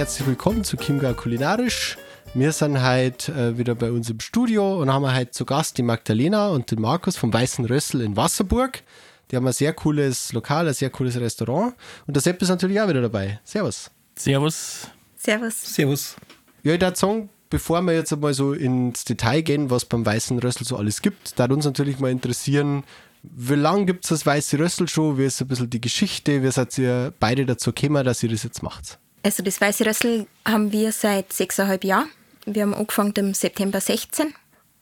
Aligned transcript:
Herzlich 0.00 0.26
willkommen 0.26 0.64
zu 0.64 0.78
Chiemgau 0.78 1.12
Kulinarisch. 1.12 1.98
Wir 2.32 2.52
sind 2.52 2.82
heute 2.82 3.32
äh, 3.32 3.58
wieder 3.58 3.74
bei 3.74 3.92
uns 3.92 4.08
im 4.08 4.18
Studio 4.18 4.80
und 4.80 4.90
haben 4.90 5.14
heute 5.14 5.30
zu 5.30 5.44
Gast 5.44 5.76
die 5.76 5.82
Magdalena 5.82 6.48
und 6.48 6.70
den 6.70 6.80
Markus 6.80 7.18
vom 7.18 7.30
Weißen 7.30 7.66
Rössel 7.66 8.00
in 8.00 8.16
Wasserburg. 8.16 8.82
Die 9.30 9.36
haben 9.36 9.46
ein 9.46 9.52
sehr 9.52 9.74
cooles 9.74 10.32
Lokal, 10.32 10.66
ein 10.66 10.72
sehr 10.72 10.88
cooles 10.88 11.20
Restaurant. 11.20 11.74
Und 12.06 12.16
der 12.16 12.22
Sepp 12.22 12.40
ist 12.40 12.48
natürlich 12.48 12.80
auch 12.80 12.88
wieder 12.88 13.02
dabei. 13.02 13.40
Servus. 13.44 13.90
Servus. 14.16 14.88
Servus. 15.18 15.74
Servus. 15.74 16.16
Ja, 16.62 16.72
ich 16.72 16.80
würde 16.80 16.96
sagen, 16.96 17.28
bevor 17.50 17.82
wir 17.82 17.92
jetzt 17.92 18.10
einmal 18.10 18.32
so 18.32 18.54
ins 18.54 19.04
Detail 19.04 19.42
gehen, 19.42 19.68
was 19.68 19.84
beim 19.84 20.06
Weißen 20.06 20.38
Rössel 20.38 20.66
so 20.66 20.78
alles 20.78 21.02
gibt, 21.02 21.38
da 21.38 21.44
uns 21.44 21.66
natürlich 21.66 21.98
mal 21.98 22.10
interessieren, 22.10 22.84
wie 23.22 23.54
lange 23.54 23.84
gibt 23.84 24.06
es 24.06 24.08
das 24.08 24.24
Weiße 24.24 24.60
Rössel 24.60 24.88
schon? 24.88 25.18
Wie 25.18 25.26
ist 25.26 25.42
ein 25.42 25.48
bisschen 25.48 25.68
die 25.68 25.82
Geschichte? 25.82 26.42
Wie 26.42 26.50
seid 26.50 26.78
ihr 26.78 27.12
beide 27.20 27.44
dazu 27.44 27.70
gekommen, 27.70 28.02
dass 28.02 28.22
ihr 28.22 28.30
das 28.30 28.44
jetzt 28.44 28.62
macht? 28.62 28.98
Also 29.22 29.42
das 29.42 29.60
Weiße 29.60 29.84
Rössel 29.84 30.26
haben 30.46 30.72
wir 30.72 30.92
seit 30.92 31.32
sechseinhalb 31.32 31.84
Jahren. 31.84 32.08
Wir 32.46 32.62
haben 32.62 32.74
angefangen 32.74 33.12
im 33.16 33.34
September 33.34 33.80
16 33.80 34.32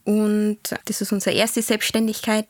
und 0.04 0.58
das 0.84 1.00
ist 1.00 1.12
unsere 1.12 1.34
erste 1.34 1.60
Selbstständigkeit. 1.60 2.46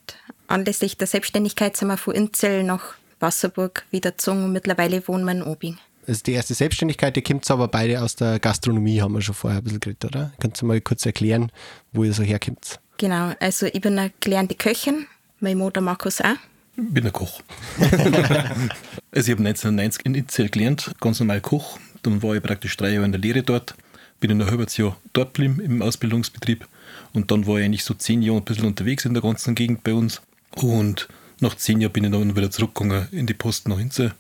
Anlässlich 0.49 0.99
der 0.99 1.07
Selbstständigkeit 1.07 1.77
sind 1.77 1.89
wir 1.89 1.97
von 1.97 2.15
Inzell 2.15 2.63
nach 2.63 2.95
Wasserburg 3.21 3.85
wieder 3.91 4.11
gezogen 4.11 4.45
und 4.45 4.53
mittlerweile 4.53 5.07
wohnen 5.09 5.25
wir 5.25 5.33
in 5.33 5.43
Obing. 5.43 5.79
Also 6.07 6.23
die 6.23 6.33
erste 6.33 6.55
Selbstständigkeit, 6.55 7.17
die 7.17 7.23
kommt 7.23 7.51
aber 7.51 7.69
beide 7.69 8.03
aus 8.03 8.17
der 8.17 8.39
Gastronomie, 8.39 9.03
haben 9.03 9.13
wir 9.15 9.21
schon 9.21 9.35
vorher 9.35 9.59
ein 9.59 9.65
bisschen 9.65 9.81
geredet, 9.81 10.05
oder? 10.05 10.33
Kannst 10.41 10.63
du 10.63 10.67
mal 10.67 10.81
kurz 10.81 11.05
erklären, 11.05 11.53
wo 11.93 12.05
ihr 12.05 12.15
so 12.15 12.23
herkommt? 12.23 12.81
Genau, 12.97 13.33
also 13.41 13.67
ich 13.67 13.81
bin 13.81 13.99
eine 13.99 14.13
gelernte 14.21 14.55
Köchin, 14.55 15.07
mein 15.41 15.59
Mutter 15.59 15.81
Markus 15.81 16.21
auch. 16.21 16.37
Ich 16.77 16.95
bin 16.95 17.05
ein 17.05 17.13
Koch. 17.13 17.43
also 17.81 17.91
ich 17.91 19.31
habe 19.31 19.47
1990 19.47 20.07
in 20.07 20.15
Itzel 20.15 20.49
gelernt, 20.49 20.93
ganz 21.01 21.19
normal 21.19 21.41
Koch. 21.41 21.79
Dann 22.03 22.23
war 22.23 22.35
ich 22.35 22.43
praktisch 22.43 22.77
drei 22.77 22.91
Jahre 22.91 23.05
in 23.05 23.13
der 23.13 23.21
Lehre 23.21 23.43
dort. 23.43 23.75
Bin 24.21 24.31
in 24.31 24.43
ein 24.43 24.51
halbes 24.51 24.77
Jahr 24.77 24.97
dort 25.13 25.35
geblieben 25.35 25.61
im 25.61 25.83
Ausbildungsbetrieb. 25.83 26.67
Und 27.13 27.31
dann 27.31 27.47
war 27.47 27.59
ich 27.59 27.65
eigentlich 27.65 27.85
so 27.85 27.95
zehn 27.95 28.23
Jahre 28.23 28.39
ein 28.39 28.45
bisschen 28.45 28.67
unterwegs 28.67 29.05
in 29.05 29.15
der 29.15 29.23
ganzen 29.23 29.55
Gegend 29.55 29.85
bei 29.85 29.95
uns. 29.95 30.21
Und 30.57 31.09
nach 31.41 31.55
zehn 31.55 31.81
Jahren 31.81 31.93
bin 31.93 32.05
ich 32.05 32.11
dann 32.11 32.37
wieder 32.37 32.51
zurückgegangen 32.51 33.09
in 33.13 33.27
die 33.27 33.35
Post 33.35 33.69
nach 33.69 33.79
Inze, 33.79 34.13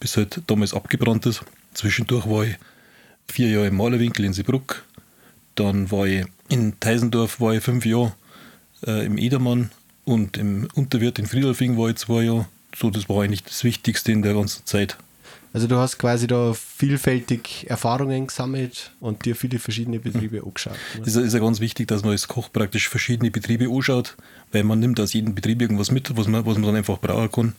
bis 0.00 0.16
halt 0.16 0.40
damals 0.46 0.72
abgebrannt 0.72 1.26
ist. 1.26 1.44
Zwischendurch 1.74 2.26
war 2.26 2.44
ich 2.44 2.56
vier 3.28 3.48
Jahre 3.50 3.66
im 3.66 3.76
Malerwinkel 3.76 4.24
in 4.24 4.32
Seebruck. 4.32 4.84
Dann 5.54 5.90
war 5.90 6.06
ich 6.06 6.24
in 6.48 6.78
Teisendorf 6.80 7.40
war 7.40 7.54
ich 7.54 7.62
fünf 7.62 7.86
Jahre 7.86 8.14
äh, 8.86 9.04
im 9.06 9.18
Edermann 9.18 9.70
und 10.04 10.36
im 10.36 10.68
Unterwirt 10.74 11.18
in 11.18 11.26
Friedolfing 11.26 11.76
war 11.78 11.90
ich 11.90 11.96
zwei 11.96 12.22
Jahre. 12.22 12.46
So, 12.76 12.90
das 12.90 13.08
war 13.08 13.22
eigentlich 13.22 13.44
das 13.44 13.64
Wichtigste 13.64 14.12
in 14.12 14.22
der 14.22 14.34
ganzen 14.34 14.66
Zeit. 14.66 14.96
Also 15.54 15.68
du 15.68 15.76
hast 15.76 15.98
quasi 15.98 16.26
da 16.26 16.52
vielfältig 16.52 17.70
Erfahrungen 17.70 18.26
gesammelt 18.26 18.90
und 18.98 19.24
dir 19.24 19.36
viele 19.36 19.60
verschiedene 19.60 20.00
Betriebe 20.00 20.40
mhm. 20.40 20.48
angeschaut. 20.48 20.76
Ne? 20.96 21.02
Das 21.04 21.14
ist 21.14 21.32
ja 21.32 21.38
ganz 21.38 21.60
wichtig, 21.60 21.86
dass 21.86 22.02
man 22.02 22.10
als 22.10 22.26
Koch 22.26 22.52
praktisch 22.52 22.88
verschiedene 22.88 23.30
Betriebe 23.30 23.68
anschaut, 23.70 24.16
weil 24.50 24.64
man 24.64 24.80
nimmt 24.80 24.98
aus 24.98 25.12
jedem 25.12 25.36
Betrieb 25.36 25.62
irgendwas 25.62 25.92
mit, 25.92 26.16
was 26.16 26.26
man, 26.26 26.44
was 26.44 26.54
man 26.54 26.64
dann 26.64 26.76
einfach 26.76 26.98
brauchen 26.98 27.30
kann. 27.30 27.52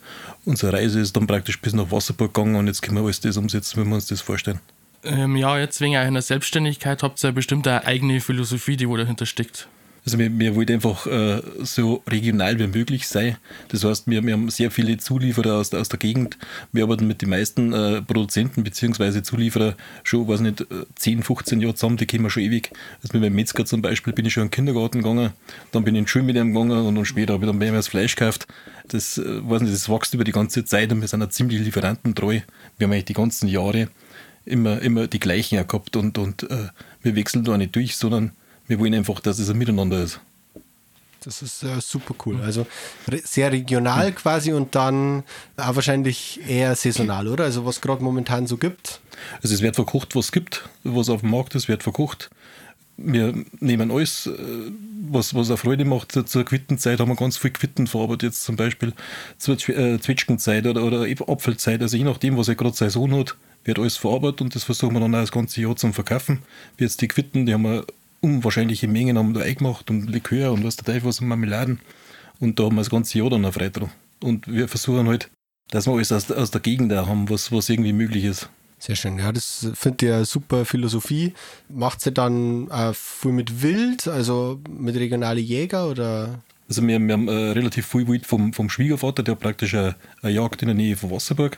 Unsere 0.44 0.74
Reise 0.74 1.00
ist 1.00 1.16
dann 1.16 1.26
praktisch 1.26 1.62
bis 1.62 1.72
nach 1.72 1.90
Wasserburg 1.90 2.34
gegangen 2.34 2.58
und 2.58 2.68
jetzt 2.68 2.82
können 2.82 2.98
wir 2.98 3.04
alles 3.04 3.22
das 3.22 3.38
umsetzen, 3.38 3.82
wie 3.82 3.88
wir 3.88 3.96
uns 3.96 4.08
das 4.08 4.20
vorstellen. 4.20 4.60
Ähm, 5.06 5.38
ja, 5.38 5.58
jetzt 5.58 5.80
wegen 5.80 5.96
einer 5.96 6.22
Selbstständigkeit 6.22 7.02
habt 7.02 7.24
ihr 7.24 7.30
ja 7.30 7.32
bestimmt 7.32 7.66
eine 7.66 7.86
eigene 7.86 8.20
Philosophie, 8.20 8.76
die 8.76 8.90
wo 8.90 8.98
dahinter 8.98 9.26
steckt. 9.26 9.70
Also 10.06 10.20
wir, 10.20 10.38
wir 10.38 10.56
wollten 10.56 10.74
einfach 10.74 11.08
äh, 11.08 11.42
so 11.64 12.04
regional 12.08 12.60
wie 12.60 12.68
möglich 12.68 13.08
sein. 13.08 13.38
Das 13.70 13.84
heißt, 13.84 14.08
wir, 14.08 14.24
wir 14.24 14.34
haben 14.34 14.50
sehr 14.50 14.70
viele 14.70 14.98
Zulieferer 14.98 15.56
aus, 15.56 15.74
aus 15.74 15.90
der 15.90 15.98
Gegend. 15.98 16.38
Wir 16.72 16.84
arbeiten 16.84 17.08
mit 17.08 17.24
den 17.24 17.30
meisten 17.30 17.74
äh, 17.74 18.04
Produzenten 18.04 18.64
bzw. 18.64 19.24
Zulieferer 19.24 19.76
schon, 20.04 20.28
weiß 20.28 20.42
nicht, 20.42 20.64
10, 20.96 21.24
15 21.24 21.60
Jahre 21.60 21.74
zusammen, 21.74 21.98
die 21.98 22.06
kennen 22.06 22.24
wir 22.24 22.30
schon 22.30 22.44
ewig. 22.44 22.72
Also 23.02 23.18
mit 23.18 23.24
meinem 23.24 23.36
Metzger 23.36 23.66
zum 23.66 23.82
Beispiel 23.82 24.14
bin 24.14 24.26
ich 24.26 24.34
schon 24.34 24.44
in 24.44 24.50
den 24.50 24.52
Kindergarten 24.52 25.00
gegangen, 25.00 25.32
dann 25.72 25.84
bin 25.84 25.96
ich 25.96 26.00
in 26.00 26.06
die 26.06 26.12
Schule 26.12 26.26
mit 26.26 26.36
ihm 26.36 26.54
gegangen 26.54 26.86
und 26.86 26.96
dann 26.96 27.06
später 27.06 27.34
habe 27.34 27.46
ich 27.46 27.50
dann 27.50 27.58
bei 27.58 27.68
ihm 27.68 27.74
das 27.74 27.88
Fleisch 27.88 28.16
gekauft. 28.16 28.48
Das, 28.88 29.18
äh, 29.18 29.24
weiß 29.26 29.64
nicht, 29.64 29.74
das 29.74 29.90
wächst 29.90 30.14
über 30.14 30.24
die 30.24 30.32
ganze 30.32 30.66
Zeit 30.66 30.92
und 30.92 31.02
wir 31.02 31.08
sind 31.08 31.24
auch 31.24 31.30
ziemlich 31.30 31.60
lieferantentreu. 31.62 32.42
Wir 32.78 32.86
haben 32.86 32.92
eigentlich 32.92 33.06
die 33.06 33.14
ganzen 33.14 33.48
Jahre 33.48 33.90
immer, 34.46 34.80
immer 34.82 35.08
die 35.08 35.20
gleichen 35.20 35.66
gehabt 35.66 35.96
und, 35.96 36.20
und 36.20 36.44
äh, 36.44 36.68
wir 37.02 37.16
wechseln 37.16 37.44
da 37.44 37.58
nicht 37.58 37.76
durch, 37.76 37.98
sondern 37.98 38.34
wir 38.68 38.80
wollen 38.80 38.94
einfach, 38.94 39.20
dass 39.20 39.40
es 39.40 39.50
ein 39.50 39.58
Miteinander 39.58 40.02
ist. 40.02 40.20
Das 41.26 41.42
ist 41.42 41.64
äh, 41.64 41.82
super 41.82 42.14
cool. 42.26 42.40
Also 42.42 42.68
re 43.08 43.20
sehr 43.24 43.52
regional 43.52 44.12
quasi 44.12 44.54
und 44.54 44.76
dann 44.76 45.24
auch 45.58 45.76
wahrscheinlich 45.76 46.40
eher 46.48 46.76
saisonal, 46.76 47.28
oder? 47.28 47.46
Also 47.46 47.66
was 47.66 47.82
gerade 47.82 48.04
momentan 48.04 48.46
so 48.46 48.58
gibt. 48.58 49.00
Also 49.42 49.56
es 49.56 49.62
wird 49.62 49.76
verkocht, 49.76 50.16
was 50.16 50.26
es 50.26 50.32
gibt, 50.32 50.70
was 50.84 51.10
auf 51.10 51.22
dem 51.22 51.32
Markt 51.32 51.56
ist, 51.56 51.68
wird 51.68 51.82
verkocht. 51.82 52.30
Wir 52.98 53.34
nehmen 53.60 53.92
alles, 53.92 54.28
äh, 54.28 54.32
was, 55.10 55.34
was 55.34 55.50
eine 55.50 55.58
Freude 55.58 55.84
macht. 55.84 56.12
Zur 56.12 56.46
Quittenzeit 56.46 57.00
haben 57.00 57.10
wir 57.10 57.16
ganz 57.16 57.38
viel 57.38 57.52
Quitten 57.52 57.88
verarbeitet, 57.88 58.24
jetzt 58.24 58.44
zum 58.44 58.56
Beispiel 58.56 58.94
zur 59.40 59.56
äh, 59.70 60.00
Zwetschgenzeit 60.00 60.68
oder, 60.68 60.84
oder 60.84 61.08
Apfelzeit. 61.28 61.82
Also 61.82 61.98
je 61.98 62.04
nachdem, 62.04 62.38
was 62.38 62.48
er 62.50 62.56
gerade 62.56 62.76
Saison 62.76 63.12
hat, 63.18 63.36
wird 63.64 63.80
alles 63.80 63.98
verarbeitet 63.98 64.42
und 64.42 64.56
das 64.56 64.64
versuchen 64.64 64.94
wir 64.94 65.00
dann 65.00 65.16
auch 65.16 65.22
das 65.22 65.32
ganze 65.32 65.60
Jahr 65.60 65.76
zum 65.76 65.92
Verkaufen. 65.92 66.44
Wie 66.78 66.84
jetzt 66.84 67.02
die 67.02 67.08
Quitten, 67.08 67.48
die 67.48 67.54
haben 67.54 67.64
wir 67.64 67.86
unwahrscheinliche 68.22 68.88
Mengen 68.88 69.18
haben 69.18 69.34
da 69.34 69.42
eingemacht 69.42 69.90
und 69.90 70.10
Likör 70.10 70.52
und 70.52 70.64
was 70.64 70.76
der 70.76 70.86
Teufel 70.86 71.06
was 71.06 71.22
und 71.22 71.28
Marmeladen. 71.28 71.80
Und 72.40 72.60
da 72.60 72.64
haben 72.66 72.76
wir 72.76 72.82
das 72.82 72.90
ganze 72.90 73.18
Jahr 73.18 73.30
dann 73.30 73.46
auch 73.46 73.54
frei 73.54 73.70
dran. 73.70 73.92
Und 74.22 74.48
wir 74.48 74.68
versuchen 74.68 75.08
halt, 75.08 75.30
dass 75.70 75.88
wir 75.88 75.94
alles 75.94 76.12
aus, 76.12 76.32
aus 76.32 76.52
der 76.52 76.62
Gegend 76.62 76.92
da 76.92 77.08
haben, 77.08 77.30
was, 77.30 77.52
was 77.52 77.70
irgendwie 77.70 77.94
möglich 77.94 78.26
ist. 78.26 78.50
Sehr 78.78 78.96
schön, 78.96 79.18
ja, 79.18 79.32
das 79.32 79.70
finde 79.74 80.06
ich 80.06 80.12
eine 80.12 80.26
super 80.26 80.66
Philosophie. 80.66 81.34
Macht 81.70 82.02
sie 82.02 82.12
dann 82.12 82.70
äh, 82.70 82.94
viel 82.94 83.32
mit 83.32 83.64
Wild, 83.64 84.08
also 84.08 84.60
mit 84.70 84.96
regionalen 84.96 85.44
Jäger 85.44 85.88
oder? 85.90 86.44
Also 86.68 86.86
wir, 86.86 87.00
wir 87.00 87.14
haben 87.14 87.28
äh, 87.28 87.32
relativ 87.32 87.88
viel 87.88 88.08
Wild 88.08 88.26
vom, 88.26 88.54
vom 88.54 88.70
Schwiegervater, 88.70 89.24
der 89.24 89.36
praktisch 89.36 89.74
eine, 89.74 89.96
eine 90.22 90.34
Jagd 90.34 90.62
in 90.62 90.68
der 90.68 90.76
Nähe 90.76 90.98
von 90.98 91.10
Wasserburg. 91.12 91.58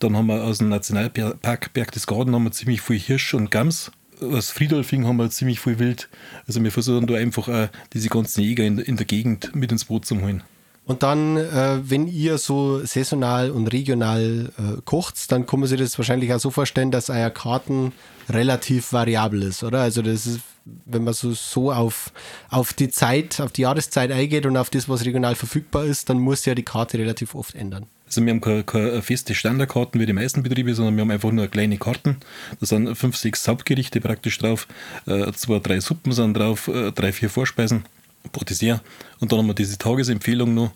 Dann 0.00 0.16
haben 0.16 0.26
wir 0.26 0.42
aus 0.42 0.58
dem 0.58 0.68
Nationalpark 0.68 1.72
Berchtesgaden 1.72 2.34
haben 2.34 2.44
wir 2.44 2.52
ziemlich 2.52 2.82
viel 2.82 2.98
Hirsch 2.98 3.34
und 3.34 3.50
Gams 3.50 3.90
aus 4.20 4.50
Friedolfing 4.50 5.06
haben 5.06 5.16
wir 5.16 5.30
ziemlich 5.30 5.60
viel 5.60 5.78
Wild. 5.78 6.08
Also 6.46 6.62
wir 6.62 6.72
versuchen 6.72 7.06
da 7.06 7.14
einfach 7.14 7.48
auch 7.48 7.68
diese 7.92 8.08
ganzen 8.08 8.42
Jäger 8.42 8.64
in, 8.64 8.78
in 8.78 8.96
der 8.96 9.06
Gegend 9.06 9.54
mit 9.54 9.72
ins 9.72 9.86
Boot 9.86 10.04
zu 10.06 10.20
holen. 10.20 10.42
Und 10.86 11.02
dann, 11.02 11.38
äh, 11.38 11.78
wenn 11.82 12.06
ihr 12.08 12.36
so 12.36 12.84
saisonal 12.84 13.50
und 13.50 13.68
regional 13.68 14.50
äh, 14.58 14.82
kocht, 14.84 15.32
dann 15.32 15.46
kann 15.46 15.60
man 15.60 15.68
sich 15.68 15.78
das 15.78 15.96
wahrscheinlich 15.96 16.32
auch 16.34 16.40
so 16.40 16.50
vorstellen, 16.50 16.90
dass 16.90 17.08
euer 17.08 17.30
Karten 17.30 17.92
relativ 18.28 18.92
variabel 18.92 19.42
ist, 19.44 19.64
oder? 19.64 19.80
Also 19.80 20.02
das 20.02 20.26
ist, 20.26 20.40
wenn 20.84 21.04
man 21.04 21.14
so, 21.14 21.32
so 21.32 21.72
auf, 21.72 22.12
auf 22.50 22.74
die 22.74 22.90
Zeit, 22.90 23.40
auf 23.40 23.52
die 23.52 23.62
Jahreszeit 23.62 24.12
eingeht 24.12 24.44
und 24.44 24.58
auf 24.58 24.68
das, 24.68 24.88
was 24.88 25.06
regional 25.06 25.34
verfügbar 25.36 25.84
ist, 25.84 26.10
dann 26.10 26.18
muss 26.18 26.44
ja 26.44 26.54
die 26.54 26.62
Karte 26.62 26.98
relativ 26.98 27.34
oft 27.34 27.54
ändern. 27.54 27.86
Also 28.06 28.24
wir 28.24 28.30
haben 28.30 28.40
keine, 28.40 28.64
keine 28.64 29.02
feste 29.02 29.34
Standardkarten 29.34 30.00
wie 30.00 30.06
die 30.06 30.12
meisten 30.12 30.42
Betriebe, 30.42 30.74
sondern 30.74 30.96
wir 30.96 31.02
haben 31.02 31.10
einfach 31.10 31.32
nur 31.32 31.48
kleine 31.48 31.78
Karten. 31.78 32.18
Da 32.60 32.66
sind 32.66 32.94
fünf, 32.96 33.16
sechs 33.16 33.46
Hauptgerichte 33.48 34.00
praktisch 34.00 34.38
drauf, 34.38 34.68
äh, 35.06 35.32
zwei, 35.32 35.58
drei 35.58 35.80
Suppen 35.80 36.12
sind 36.12 36.36
drauf, 36.36 36.68
äh, 36.68 36.92
drei, 36.92 37.12
vier 37.12 37.30
Vorspeisen 37.30 37.84
pro 38.32 38.44
Dessert. 38.44 38.82
Und 39.20 39.32
dann 39.32 39.38
haben 39.38 39.46
wir 39.46 39.54
diese 39.54 39.78
Tagesempfehlung 39.78 40.54
noch. 40.54 40.72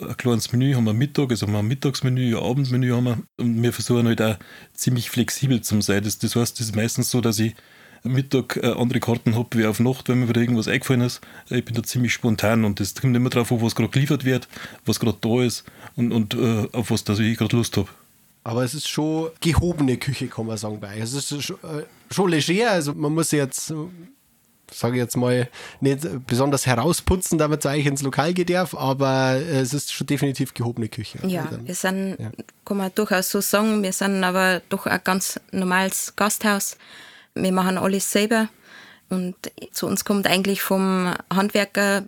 Ein 0.00 0.16
kleines 0.16 0.50
Menü 0.50 0.74
haben 0.74 0.84
wir 0.84 0.94
Mittag, 0.94 1.30
also 1.30 1.46
haben 1.46 1.52
wir 1.52 1.60
ein 1.60 1.68
Mittagsmenü, 1.68 2.36
ein 2.36 2.42
Abendmenü 2.42 2.90
haben 2.92 3.04
wir. 3.04 3.18
Und 3.38 3.62
wir 3.62 3.72
versuchen 3.72 4.08
halt 4.08 4.20
auch 4.20 4.36
ziemlich 4.74 5.10
flexibel 5.10 5.60
zu 5.60 5.80
sein. 5.80 6.02
Das, 6.02 6.18
das 6.18 6.34
heißt, 6.34 6.60
es 6.60 6.68
ist 6.68 6.76
meistens 6.76 7.10
so, 7.10 7.20
dass 7.20 7.38
ich 7.38 7.54
Mittag 8.04 8.56
äh, 8.56 8.72
andere 8.72 9.00
Karten 9.00 9.36
habe 9.36 9.58
wie 9.58 9.66
auf 9.66 9.80
Nacht, 9.80 10.08
wenn 10.08 10.20
mir 10.20 10.28
wieder 10.28 10.40
irgendwas 10.40 10.68
eingefallen 10.68 11.02
ist. 11.02 11.20
Ich 11.50 11.64
bin 11.64 11.74
da 11.74 11.82
ziemlich 11.82 12.12
spontan 12.12 12.64
und 12.64 12.80
das 12.80 12.94
kommt 12.94 13.16
immer 13.16 13.30
darauf 13.30 13.52
an, 13.52 13.62
was 13.62 13.74
gerade 13.74 13.90
geliefert 13.90 14.24
wird, 14.24 14.48
was 14.84 14.98
gerade 14.98 15.18
da 15.20 15.42
ist 15.42 15.64
und, 15.96 16.12
und 16.12 16.34
äh, 16.34 16.68
auf 16.72 16.90
was 16.90 17.04
dass 17.04 17.18
ich 17.18 17.38
gerade 17.38 17.56
Lust 17.56 17.76
habe. 17.76 17.88
Aber 18.44 18.64
es 18.64 18.74
ist 18.74 18.88
schon 18.88 19.30
gehobene 19.40 19.96
Küche, 19.98 20.26
kann 20.26 20.46
man 20.46 20.56
sagen, 20.56 20.80
bei 20.80 20.96
euch. 20.96 21.02
Es 21.02 21.12
ist 21.12 21.44
schon, 21.44 21.56
äh, 21.62 21.84
schon 22.10 22.28
leger, 22.28 22.72
also 22.72 22.92
man 22.92 23.14
muss 23.14 23.30
jetzt 23.30 23.72
sage 24.74 24.96
ich 24.96 25.02
jetzt 25.02 25.16
mal, 25.16 25.48
nicht 25.80 26.26
besonders 26.26 26.66
herausputzen, 26.66 27.38
damit 27.38 27.60
es 27.60 27.66
eigentlich 27.66 27.86
ins 27.86 28.02
Lokal 28.02 28.32
geht 28.34 28.50
darf, 28.50 28.74
aber 28.74 29.34
es 29.34 29.74
ist 29.74 29.92
schon 29.92 30.06
definitiv 30.06 30.54
gehobene 30.54 30.88
Küche. 30.88 31.18
Ja, 31.26 31.48
wir 31.62 31.74
sind, 31.74 32.16
ja. 32.18 32.30
kann 32.64 32.76
man 32.76 32.90
durchaus 32.94 33.30
so 33.30 33.40
sagen, 33.40 33.82
wir 33.82 33.92
sind 33.92 34.24
aber 34.24 34.62
doch 34.68 34.86
ein 34.86 35.00
ganz 35.04 35.38
normales 35.50 36.14
Gasthaus. 36.16 36.76
Wir 37.34 37.52
machen 37.52 37.78
alles 37.78 38.10
selber 38.10 38.48
und 39.08 39.36
zu 39.72 39.86
uns 39.86 40.04
kommt 40.04 40.26
eigentlich 40.26 40.62
vom 40.62 41.14
Handwerker 41.32 42.04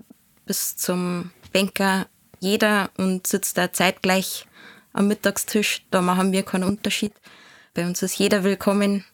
bis 0.47 0.77
zum 0.77 1.31
Banker 1.53 2.07
jeder 2.41 2.91
und 2.97 3.27
sitzt 3.27 3.57
da 3.57 3.73
zeitgleich 3.73 4.47
am 4.93 5.09
Mittagstisch. 5.09 5.83
Da 5.91 6.03
machen 6.03 6.33
wir 6.33 6.43
keinen 6.43 6.65
Unterschied. 6.65 7.13
Bei 7.75 7.87
uns 7.87 8.03
ist 8.03 8.19
jeder 8.19 8.45
willkommen. 8.45 9.05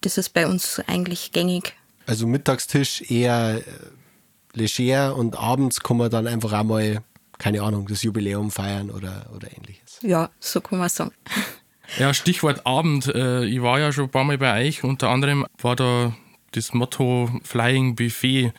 Das 0.00 0.18
ist 0.18 0.30
bei 0.30 0.46
uns 0.46 0.80
eigentlich 0.86 1.32
gängig. 1.32 1.74
Also 2.06 2.26
Mittagstisch 2.26 3.10
eher 3.10 3.58
äh, 3.58 4.58
leger 4.58 5.16
und 5.16 5.38
abends 5.38 5.80
kann 5.80 5.96
man 5.96 6.10
dann 6.10 6.26
einfach 6.26 6.52
einmal, 6.52 7.02
keine 7.38 7.62
Ahnung, 7.62 7.86
das 7.86 8.02
Jubiläum 8.02 8.50
feiern 8.50 8.90
oder, 8.90 9.30
oder 9.34 9.48
ähnliches. 9.56 9.98
Ja, 10.02 10.30
so 10.40 10.60
kann 10.60 10.78
man 10.78 10.88
sagen. 10.88 11.12
Ja, 11.98 12.14
Stichwort 12.14 12.66
Abend. 12.66 13.06
Äh, 13.14 13.44
ich 13.44 13.62
war 13.62 13.78
ja 13.78 13.92
schon 13.92 14.04
ein 14.04 14.10
paar 14.10 14.24
Mal 14.24 14.38
bei 14.38 14.66
euch. 14.66 14.82
Unter 14.82 15.10
anderem 15.10 15.46
war 15.60 15.76
da 15.76 16.14
das 16.52 16.72
Motto 16.72 17.30
Flying 17.42 17.96
Buffet. 17.96 18.52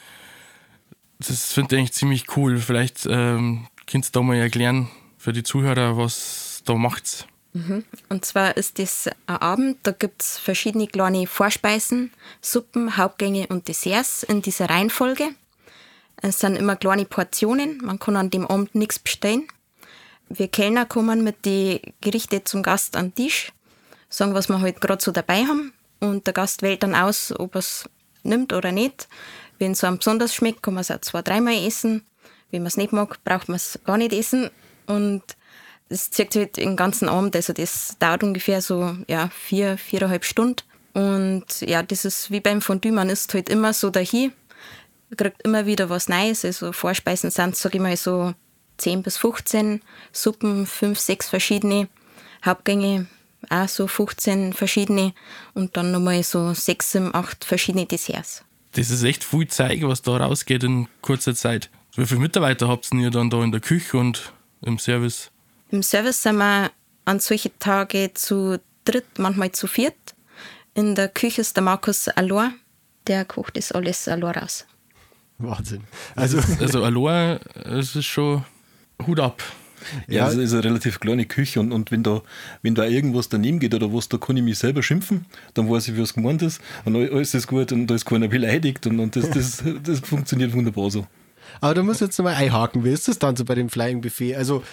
Das 1.20 1.54
finde 1.54 1.76
ich 1.76 1.80
eigentlich 1.80 1.94
ziemlich 1.94 2.38
cool. 2.38 2.58
Vielleicht 2.58 3.06
ähm, 3.10 3.68
könnt 3.88 4.06
ihr 4.06 4.12
da 4.12 4.22
mal 4.22 4.38
erklären 4.38 4.90
für 5.18 5.34
die 5.34 5.44
Zuhörer, 5.44 5.98
was 5.98 6.62
da 6.66 6.76
macht's. 6.76 7.26
Mhm. 7.54 7.84
Und 8.10 8.26
zwar 8.26 8.58
ist 8.58 8.80
das 8.80 9.08
ein 9.28 9.38
Abend, 9.38 9.78
da 9.84 9.92
gibt 9.92 10.22
es 10.24 10.40
verschiedene 10.40 10.88
kleine 10.88 11.28
Vorspeisen, 11.28 12.12
Suppen, 12.42 12.98
Hauptgänge 12.98 13.48
und 13.48 13.68
Desserts 13.68 14.24
in 14.24 14.42
dieser 14.42 14.70
Reihenfolge. 14.70 15.30
Es 16.18 16.40
sind 16.40 16.56
immer 16.56 16.76
kleine 16.76 17.06
Portionen, 17.06 17.80
man 17.84 18.00
kann 18.00 18.16
an 18.16 18.32
dem 18.32 18.48
Abend 18.48 18.74
nichts 18.76 18.98
bestellen. 18.98 19.44
Wir 20.30 20.48
Kellner 20.48 20.86
kommen 20.86 21.24
mit 21.24 21.46
den 21.46 21.80
Gerichten 22.02 22.46
zum 22.46 22.64
Gast 22.64 22.96
an 22.96 23.10
den 23.10 23.16
Tisch, 23.16 23.52
sagen, 24.10 24.34
was 24.34 24.50
wir 24.50 24.62
halt 24.62 24.82
gerade 24.82 25.04
so 25.04 25.12
dabei 25.12 25.46
haben 25.46 25.74
und 26.00 26.28
der 26.28 26.34
Gast 26.34 26.62
wählt 26.62 26.84
dann 26.84 26.96
aus, 26.96 27.34
ob 27.38 27.56
er 27.56 27.60
es 27.60 27.90
nimmt 28.24 28.54
oder 28.54 28.72
nicht. 28.72 29.08
Wenn 29.60 29.72
es 29.72 29.84
einem 29.84 30.00
besonders 30.00 30.34
schmeckt, 30.34 30.64
kann 30.64 30.74
man 30.74 30.82
es 30.82 30.92
auch 30.92 31.02
zwei, 31.02 31.22
dreimal 31.22 31.54
essen. 31.54 32.06
Wenn 32.52 32.64
man 32.64 32.68
es 32.68 32.78
nicht 32.78 32.92
mag, 32.92 33.24
braucht 33.24 33.48
man 33.48 33.56
es 33.56 33.80
gar 33.86 33.98
nicht 33.98 34.14
essen. 34.14 34.50
Und 34.88 35.24
das 35.90 36.12
zieht 36.12 36.36
halt 36.36 36.58
den 36.58 36.76
ganzen 36.76 37.08
Abend, 37.08 37.36
also 37.36 37.54
das 37.54 37.96
dauert 38.00 38.24
ungefähr 38.24 38.62
so 38.62 38.98
ja, 39.08 39.30
vier, 39.30 39.78
viereinhalb 39.78 40.26
Stunden. 40.26 40.64
Und 40.94 41.62
ja, 41.62 41.84
das 41.84 42.06
ist 42.06 42.32
wie 42.32 42.40
beim 42.40 42.62
Fondue, 42.62 42.92
man 42.92 43.10
isst 43.10 43.34
halt 43.34 43.50
immer 43.50 43.74
so 43.74 43.90
dahin, 43.90 44.34
kriegt 45.18 45.42
immer 45.44 45.66
wieder 45.66 45.90
was 45.90 46.10
Neues. 46.10 46.46
Also 46.46 46.72
Vorspeisen 46.72 47.32
sind, 47.32 47.56
sage 47.56 47.78
ich 47.78 47.82
mal, 47.82 47.96
so 47.98 48.34
10 48.84 49.02
bis 49.02 49.18
15, 49.18 49.82
Suppen 50.12 50.66
5, 50.66 51.00
6 51.00 51.30
verschiedene, 51.30 51.88
Hauptgänge 52.46 53.08
auch 53.50 53.68
so 53.68 53.88
15 53.88 54.54
verschiedene 54.54 55.14
und 55.54 55.78
dann 55.78 55.92
nochmal 55.92 56.22
so 56.24 56.54
6, 56.54 56.92
7, 56.92 57.16
8 57.16 57.46
verschiedene 57.46 57.86
Desserts. 57.86 58.44
Das 58.74 58.90
ist 58.90 59.04
echt 59.04 59.24
viel 59.24 59.48
Zeug, 59.48 59.84
was 59.84 60.02
da 60.02 60.18
rausgeht 60.18 60.64
in 60.64 60.88
kurzer 61.02 61.34
Zeit. 61.34 61.70
Wie 61.96 62.06
viele 62.06 62.20
Mitarbeiter 62.20 62.68
habt 62.68 62.92
ihr 62.94 63.10
dann 63.10 63.30
da 63.30 63.42
in 63.44 63.52
der 63.52 63.62
Küche 63.62 63.98
und 63.98 64.34
im 64.62 64.80
Service? 64.80 65.32
Im 65.70 65.84
Service 65.84 66.22
sind 66.22 66.38
wir 66.38 66.72
an 67.06 67.20
solchen 67.20 67.58
Tagen 67.60 68.10
zu 68.16 68.60
dritt, 68.84 69.18
manchmal 69.18 69.52
zu 69.52 69.68
viert. 69.68 70.16
In 70.74 70.96
der 70.96 71.08
Küche 71.08 71.42
ist 71.42 71.56
der 71.56 71.64
Markus 71.64 72.10
Alor, 72.10 72.52
der 73.08 73.24
kocht 73.24 73.56
das 73.56 73.72
alles 73.72 74.08
Alor 74.08 74.36
raus. 74.36 74.66
Wahnsinn. 75.38 75.84
Also, 76.16 76.40
also 76.60 76.84
Alor, 76.84 77.40
es 77.66 77.96
ist 77.96 78.06
schon 78.06 78.44
Hut 79.06 79.20
ab. 79.20 79.42
Ja, 80.08 80.30
es 80.30 80.36
ist 80.36 80.54
eine 80.54 80.64
relativ 80.64 81.00
kleine 81.00 81.26
Küche 81.26 81.60
und, 81.60 81.72
und 81.74 81.92
wenn, 81.92 82.04
da, 82.04 82.22
wenn 82.62 82.74
da 82.74 82.86
irgendwas 82.86 83.28
daneben 83.28 83.60
geht 83.60 83.76
oder 83.76 83.94
was, 83.94 84.08
da 84.08 84.18
kann 84.18 84.38
ich 84.38 84.44
mich 84.44 84.58
selber 84.58 84.82
schimpfen, 84.82 85.26
dann 85.54 85.70
weiß 85.70 85.90
ich, 85.90 85.98
wie 85.98 86.02
es 86.02 86.14
gemeint 86.14 86.42
ist 86.42 86.62
und 86.86 86.96
alles 86.96 87.34
ist 87.34 87.48
gut 87.48 87.72
und 87.74 87.88
da 87.88 87.96
ist 87.96 88.06
keiner 88.06 88.30
beleidigt 88.30 88.88
und, 88.88 89.00
und 89.00 89.16
das, 89.16 89.30
das, 89.30 89.64
das 89.84 90.00
funktioniert 90.00 90.54
wunderbar 90.54 90.90
so. 90.90 91.06
Aber 91.62 91.74
da 91.74 91.84
muss 91.84 92.00
jetzt 92.00 92.18
nochmal 92.18 92.36
einhaken. 92.36 92.84
Wie 92.84 92.92
ist 92.92 93.08
das 93.08 93.20
dann 93.20 93.36
so 93.36 93.46
bei 93.46 93.56
dem 93.56 93.70
Flying 93.70 94.02
Buffet? 94.02 94.36
Also, 94.36 94.64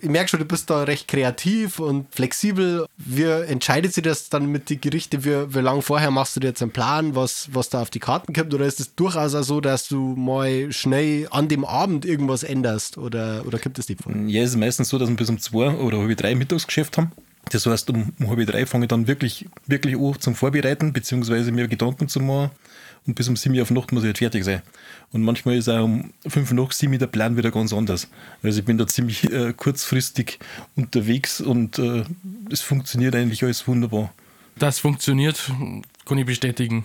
ich 0.00 0.08
merke 0.08 0.28
schon, 0.28 0.40
du 0.40 0.46
bist 0.46 0.70
da 0.70 0.84
recht 0.84 1.08
kreativ 1.08 1.80
und 1.80 2.14
flexibel. 2.14 2.86
Wie 2.96 3.24
entscheidet 3.24 3.94
sich 3.94 4.04
das 4.04 4.28
dann 4.28 4.46
mit 4.46 4.70
den 4.70 4.80
Gerichten? 4.80 5.24
Wie, 5.24 5.54
wie 5.54 5.60
lange 5.60 5.82
vorher 5.82 6.10
machst 6.10 6.36
du 6.36 6.40
dir 6.40 6.48
jetzt 6.48 6.62
einen 6.62 6.70
Plan, 6.70 7.14
was, 7.14 7.48
was 7.52 7.68
da 7.68 7.82
auf 7.82 7.90
die 7.90 7.98
Karten 7.98 8.32
kommt? 8.32 8.54
Oder 8.54 8.66
ist 8.66 8.80
es 8.80 8.94
durchaus 8.94 9.34
auch 9.34 9.42
so, 9.42 9.60
dass 9.60 9.88
du 9.88 10.14
mal 10.16 10.72
schnell 10.72 11.28
an 11.30 11.48
dem 11.48 11.64
Abend 11.64 12.04
irgendwas 12.04 12.42
änderst? 12.42 12.98
Oder, 12.98 13.42
oder 13.46 13.58
gibt 13.58 13.78
es 13.78 13.88
nicht 13.88 14.02
vor? 14.02 14.14
Ja, 14.26 14.42
es 14.42 14.50
ist 14.50 14.56
meistens 14.56 14.88
so, 14.88 14.98
dass 14.98 15.08
wir 15.08 15.16
bis 15.16 15.28
um 15.28 15.38
zwei 15.38 15.70
oder 15.70 15.98
halb 15.98 16.16
drei 16.16 16.34
Mittagsgeschäft 16.34 16.98
haben. 16.98 17.12
Das 17.50 17.66
heißt, 17.66 17.90
um 17.90 18.12
halb 18.26 18.46
drei 18.46 18.66
fange 18.66 18.84
ich 18.84 18.88
dann 18.88 19.06
wirklich, 19.06 19.46
wirklich 19.66 19.96
an 19.96 20.14
zum 20.20 20.34
Vorbereiten, 20.34 20.92
beziehungsweise 20.92 21.50
mir 21.50 21.66
Gedanken 21.66 22.08
zu 22.08 22.20
machen 22.20 22.50
und 23.08 23.14
bis 23.14 23.26
um 23.26 23.36
7 23.36 23.54
Uhr 23.56 23.62
auf 23.62 23.70
Nacht 23.70 23.90
muss 23.90 24.02
ich 24.02 24.08
halt 24.08 24.18
fertig 24.18 24.44
sein. 24.44 24.62
Und 25.12 25.22
manchmal 25.22 25.56
ist 25.56 25.68
auch 25.68 25.82
um 25.82 26.12
5 26.26 26.52
Uhr 26.52 26.62
nach 26.62 26.72
7 26.72 26.98
der 26.98 27.06
Plan 27.06 27.36
wieder 27.38 27.50
ganz 27.50 27.72
anders. 27.72 28.08
Also 28.42 28.60
ich 28.60 28.64
bin 28.66 28.76
da 28.76 28.86
ziemlich 28.86 29.24
äh, 29.32 29.54
kurzfristig 29.54 30.38
unterwegs 30.76 31.40
und 31.40 31.78
äh, 31.78 32.04
es 32.52 32.60
funktioniert 32.60 33.16
eigentlich 33.16 33.42
alles 33.42 33.66
wunderbar. 33.66 34.12
Das 34.58 34.78
funktioniert, 34.78 35.50
kann 36.04 36.18
ich 36.18 36.26
bestätigen. 36.26 36.84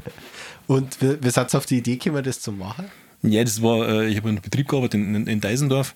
und 0.66 0.96
wie 1.00 1.30
seid 1.30 1.54
auf 1.54 1.66
die 1.66 1.78
Idee 1.78 1.96
gekommen, 1.96 2.24
das 2.24 2.40
zu 2.40 2.52
machen? 2.52 2.86
Ja, 3.22 3.44
das 3.44 3.60
war, 3.60 3.86
äh, 3.86 4.08
ich 4.08 4.16
habe 4.16 4.30
einen 4.30 4.40
Betrieb 4.40 4.66
gearbeitet 4.66 4.94
in, 4.94 5.14
in, 5.14 5.26
in 5.26 5.40
Deisendorf 5.42 5.94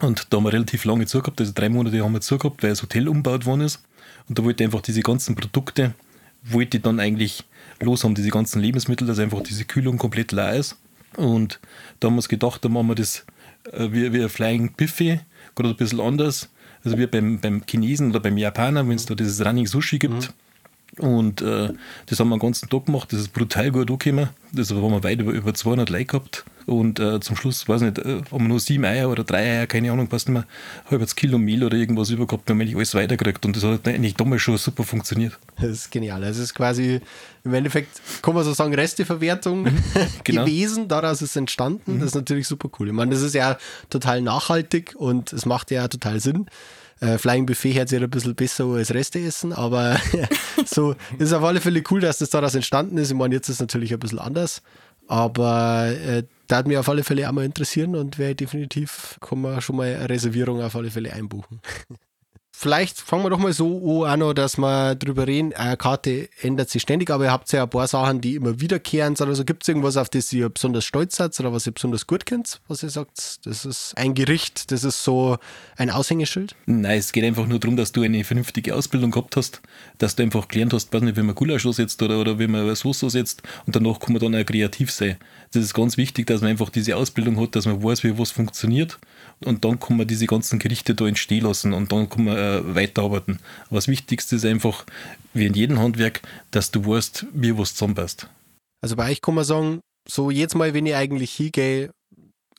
und 0.00 0.26
da 0.30 0.38
haben 0.38 0.44
wir 0.44 0.52
relativ 0.52 0.84
lange 0.84 1.06
zugehabt, 1.06 1.40
also 1.40 1.52
drei 1.54 1.68
Monate 1.68 2.02
haben 2.02 2.12
wir 2.12 2.20
zugehabt, 2.20 2.64
weil 2.64 2.70
das 2.70 2.82
Hotel 2.82 3.08
umgebaut 3.08 3.46
worden 3.46 3.60
ist. 3.60 3.80
Und 4.28 4.38
da 4.38 4.44
wollte 4.44 4.64
ich 4.64 4.66
einfach 4.66 4.80
diese 4.80 5.02
ganzen 5.02 5.36
Produkte, 5.36 5.94
wollte 6.42 6.78
ich 6.78 6.82
dann 6.82 6.98
eigentlich 6.98 7.44
los 7.80 8.04
haben, 8.04 8.14
diese 8.14 8.30
ganzen 8.30 8.60
Lebensmittel, 8.60 9.06
dass 9.06 9.18
einfach 9.18 9.42
diese 9.42 9.64
Kühlung 9.64 9.98
komplett 9.98 10.32
leer 10.32 10.54
ist. 10.54 10.76
Und 11.16 11.60
da 12.00 12.06
haben 12.06 12.14
wir 12.14 12.18
uns 12.18 12.28
gedacht, 12.28 12.64
da 12.64 12.68
machen 12.68 12.88
wir 12.88 12.94
das 12.94 13.24
äh, 13.72 13.88
wie, 13.90 14.12
wie 14.12 14.22
ein 14.22 14.28
Flying 14.28 14.72
Buffet, 14.76 15.20
gerade 15.54 15.70
ein 15.70 15.76
bisschen 15.76 16.00
anders. 16.00 16.48
Also 16.84 16.96
wie 16.96 17.06
beim, 17.06 17.40
beim 17.40 17.62
Chinesen 17.68 18.10
oder 18.10 18.20
beim 18.20 18.38
Japaner, 18.38 18.86
wenn 18.88 18.96
es 18.96 19.06
da 19.06 19.14
dieses 19.14 19.44
Running 19.44 19.66
Sushi 19.66 19.98
gibt. 19.98 20.32
Mhm. 20.98 21.04
Und 21.04 21.42
äh, 21.42 21.72
das 22.06 22.18
haben 22.18 22.28
wir 22.28 22.36
den 22.36 22.40
ganzen 22.40 22.68
Tag 22.68 22.86
gemacht, 22.86 23.12
das 23.12 23.20
ist 23.20 23.32
brutal 23.32 23.70
gut 23.70 23.90
angekommen. 23.90 24.30
Das 24.52 24.70
haben 24.70 24.80
wir 24.80 25.04
weit 25.04 25.20
über, 25.20 25.32
über 25.32 25.54
200 25.54 25.90
Leute 25.90 26.04
gehabt. 26.06 26.44
Und 26.68 27.00
äh, 27.00 27.18
zum 27.20 27.34
Schluss, 27.34 27.66
weiß 27.66 27.80
nicht, 27.80 27.98
äh, 27.98 28.20
haben 28.30 28.44
wir 28.44 28.48
nur 28.48 28.60
sieben 28.60 28.84
Eier 28.84 29.08
oder 29.08 29.24
drei 29.24 29.38
Eier, 29.38 29.66
keine 29.66 29.90
Ahnung, 29.90 30.06
passt 30.06 30.28
nicht 30.28 30.34
mehr, 30.34 30.44
halbes 30.90 31.16
Kilo 31.16 31.38
Mehl 31.38 31.64
oder 31.64 31.76
irgendwas 31.76 32.10
übergehabt, 32.10 32.46
wir 32.46 32.52
haben 32.52 32.60
eigentlich 32.60 32.76
alles 32.76 32.94
weitergekriegt. 32.94 33.44
Und 33.46 33.56
das 33.56 33.64
hat 33.64 33.88
eigentlich 33.88 34.14
damals 34.14 34.42
schon 34.42 34.58
super 34.58 34.84
funktioniert. 34.84 35.38
Das 35.56 35.70
ist 35.70 35.90
genial. 35.90 36.22
Also 36.22 36.42
es 36.42 36.50
ist 36.50 36.54
quasi 36.54 37.00
im 37.44 37.54
Endeffekt, 37.54 38.00
kann 38.20 38.34
man 38.34 38.44
so 38.44 38.52
sagen, 38.52 38.74
Resteverwertung 38.74 39.62
mhm, 39.62 39.82
genau. 40.24 40.44
gewesen, 40.44 40.88
daraus 40.88 41.22
ist 41.22 41.30
es 41.30 41.36
entstanden. 41.36 41.94
Mhm. 41.94 42.00
Das 42.00 42.08
ist 42.08 42.14
natürlich 42.14 42.46
super 42.46 42.68
cool. 42.78 42.88
Ich 42.88 42.94
meine, 42.94 43.12
das 43.12 43.22
ist 43.22 43.34
ja 43.34 43.56
total 43.88 44.20
nachhaltig 44.20 44.94
und 44.96 45.32
es 45.32 45.46
macht 45.46 45.70
ja 45.70 45.88
total 45.88 46.20
Sinn. 46.20 46.46
Äh, 47.00 47.16
Flying 47.16 47.46
Buffet 47.46 47.74
hört 47.74 47.88
sich 47.88 48.02
ein 48.02 48.10
bisschen 48.10 48.34
besser 48.34 48.66
als 48.66 48.92
Reste 48.92 49.20
essen, 49.20 49.54
aber 49.54 49.98
so 50.66 50.96
ist 51.18 51.32
auf 51.32 51.44
alle 51.44 51.62
Fälle 51.62 51.82
cool, 51.90 52.00
dass 52.00 52.18
das 52.18 52.28
daraus 52.28 52.54
entstanden 52.54 52.98
ist. 52.98 53.10
Ich 53.10 53.16
meine, 53.16 53.34
jetzt 53.34 53.48
ist 53.48 53.54
es 53.54 53.60
natürlich 53.60 53.92
ein 53.92 54.00
bisschen 54.00 54.18
anders, 54.18 54.62
aber 55.06 55.88
äh, 55.88 56.24
da 56.48 56.56
hat 56.56 56.66
mich 56.66 56.78
auf 56.78 56.88
alle 56.88 57.04
Fälle 57.04 57.28
auch 57.28 57.32
mal 57.32 57.44
interessieren 57.44 57.94
und 57.94 58.18
wäre 58.18 58.34
definitiv, 58.34 59.18
kann 59.20 59.40
man 59.40 59.60
schon 59.60 59.76
mal 59.76 59.94
eine 59.94 60.08
Reservierung 60.08 60.62
auf 60.62 60.74
alle 60.74 60.90
Fälle 60.90 61.12
einbuchen. 61.12 61.60
Vielleicht 62.60 63.00
fangen 63.00 63.22
wir 63.22 63.30
doch 63.30 63.38
mal 63.38 63.52
so 63.52 64.02
an, 64.04 64.34
dass 64.34 64.58
wir 64.58 64.96
drüber 64.96 65.28
reden. 65.28 65.52
Eine 65.52 65.76
Karte 65.76 66.28
ändert 66.42 66.68
sich 66.68 66.82
ständig, 66.82 67.08
aber 67.08 67.26
ihr 67.26 67.30
habt 67.30 67.52
ja 67.52 67.62
ein 67.62 67.70
paar 67.70 67.86
Sachen, 67.86 68.20
die 68.20 68.34
immer 68.34 68.60
wiederkehren. 68.60 69.14
Also 69.16 69.44
gibt 69.44 69.62
es 69.62 69.68
irgendwas, 69.68 69.96
auf 69.96 70.08
das 70.08 70.32
ihr 70.32 70.48
besonders 70.48 70.84
stolz 70.84 71.14
seid 71.14 71.38
oder 71.38 71.52
was 71.52 71.68
ihr 71.68 71.72
besonders 71.72 72.08
gut 72.08 72.26
kennt, 72.26 72.60
was 72.66 72.82
ihr 72.82 72.90
sagt, 72.90 73.46
das 73.46 73.64
ist 73.64 73.96
ein 73.96 74.12
Gericht, 74.14 74.72
das 74.72 74.82
ist 74.82 75.04
so 75.04 75.38
ein 75.76 75.88
Aushängeschild? 75.88 76.56
Nein, 76.66 76.98
es 76.98 77.12
geht 77.12 77.22
einfach 77.22 77.46
nur 77.46 77.60
darum, 77.60 77.76
dass 77.76 77.92
du 77.92 78.02
eine 78.02 78.24
vernünftige 78.24 78.74
Ausbildung 78.74 79.12
gehabt 79.12 79.36
hast, 79.36 79.62
dass 79.98 80.16
du 80.16 80.24
einfach 80.24 80.48
gelernt 80.48 80.72
hast, 80.72 80.92
weiß 80.92 81.02
nicht, 81.02 81.16
wie 81.16 81.22
man 81.22 81.36
Gulasch 81.36 81.62
setzt 81.62 82.02
oder, 82.02 82.18
oder 82.18 82.40
wie 82.40 82.48
man 82.48 82.74
Soße 82.74 83.08
setzt 83.08 83.40
und 83.66 83.76
danach 83.76 84.00
kann 84.00 84.14
man 84.14 84.20
dann 84.20 84.34
auch 84.34 84.44
kreativ 84.44 84.90
sein. 84.90 85.16
Das 85.52 85.62
ist 85.62 85.74
ganz 85.74 85.96
wichtig, 85.96 86.26
dass 86.26 86.40
man 86.40 86.50
einfach 86.50 86.70
diese 86.70 86.96
Ausbildung 86.96 87.38
hat, 87.38 87.54
dass 87.54 87.66
man 87.66 87.80
weiß, 87.80 88.02
wie 88.02 88.18
was 88.18 88.32
funktioniert 88.32 88.98
und 89.44 89.64
dann 89.64 89.78
kann 89.78 89.96
man 89.96 90.06
diese 90.06 90.26
ganzen 90.26 90.58
Gerichte 90.58 90.94
da 90.94 91.06
entstehen 91.06 91.44
lassen 91.44 91.72
und 91.72 91.92
dann 91.92 92.08
kann 92.08 92.24
man 92.24 92.36
äh, 92.36 92.74
weiterarbeiten. 92.74 93.38
Aber 93.66 93.76
das 93.76 93.88
Wichtigste 93.88 94.36
ist 94.36 94.44
einfach, 94.44 94.84
wie 95.34 95.46
in 95.46 95.54
jedem 95.54 95.78
Handwerk, 95.78 96.22
dass 96.50 96.70
du 96.70 96.84
weißt, 96.86 97.26
wie 97.32 97.56
was 97.56 97.74
zusammenpasst. 97.74 98.28
Also 98.80 98.96
bei 98.96 99.10
euch 99.10 99.20
kann 99.20 99.34
man 99.34 99.44
sagen, 99.44 99.80
so 100.08 100.30
jedes 100.30 100.54
Mal, 100.54 100.74
wenn 100.74 100.86
ich 100.86 100.94
eigentlich 100.94 101.32
hingehe, 101.32 101.90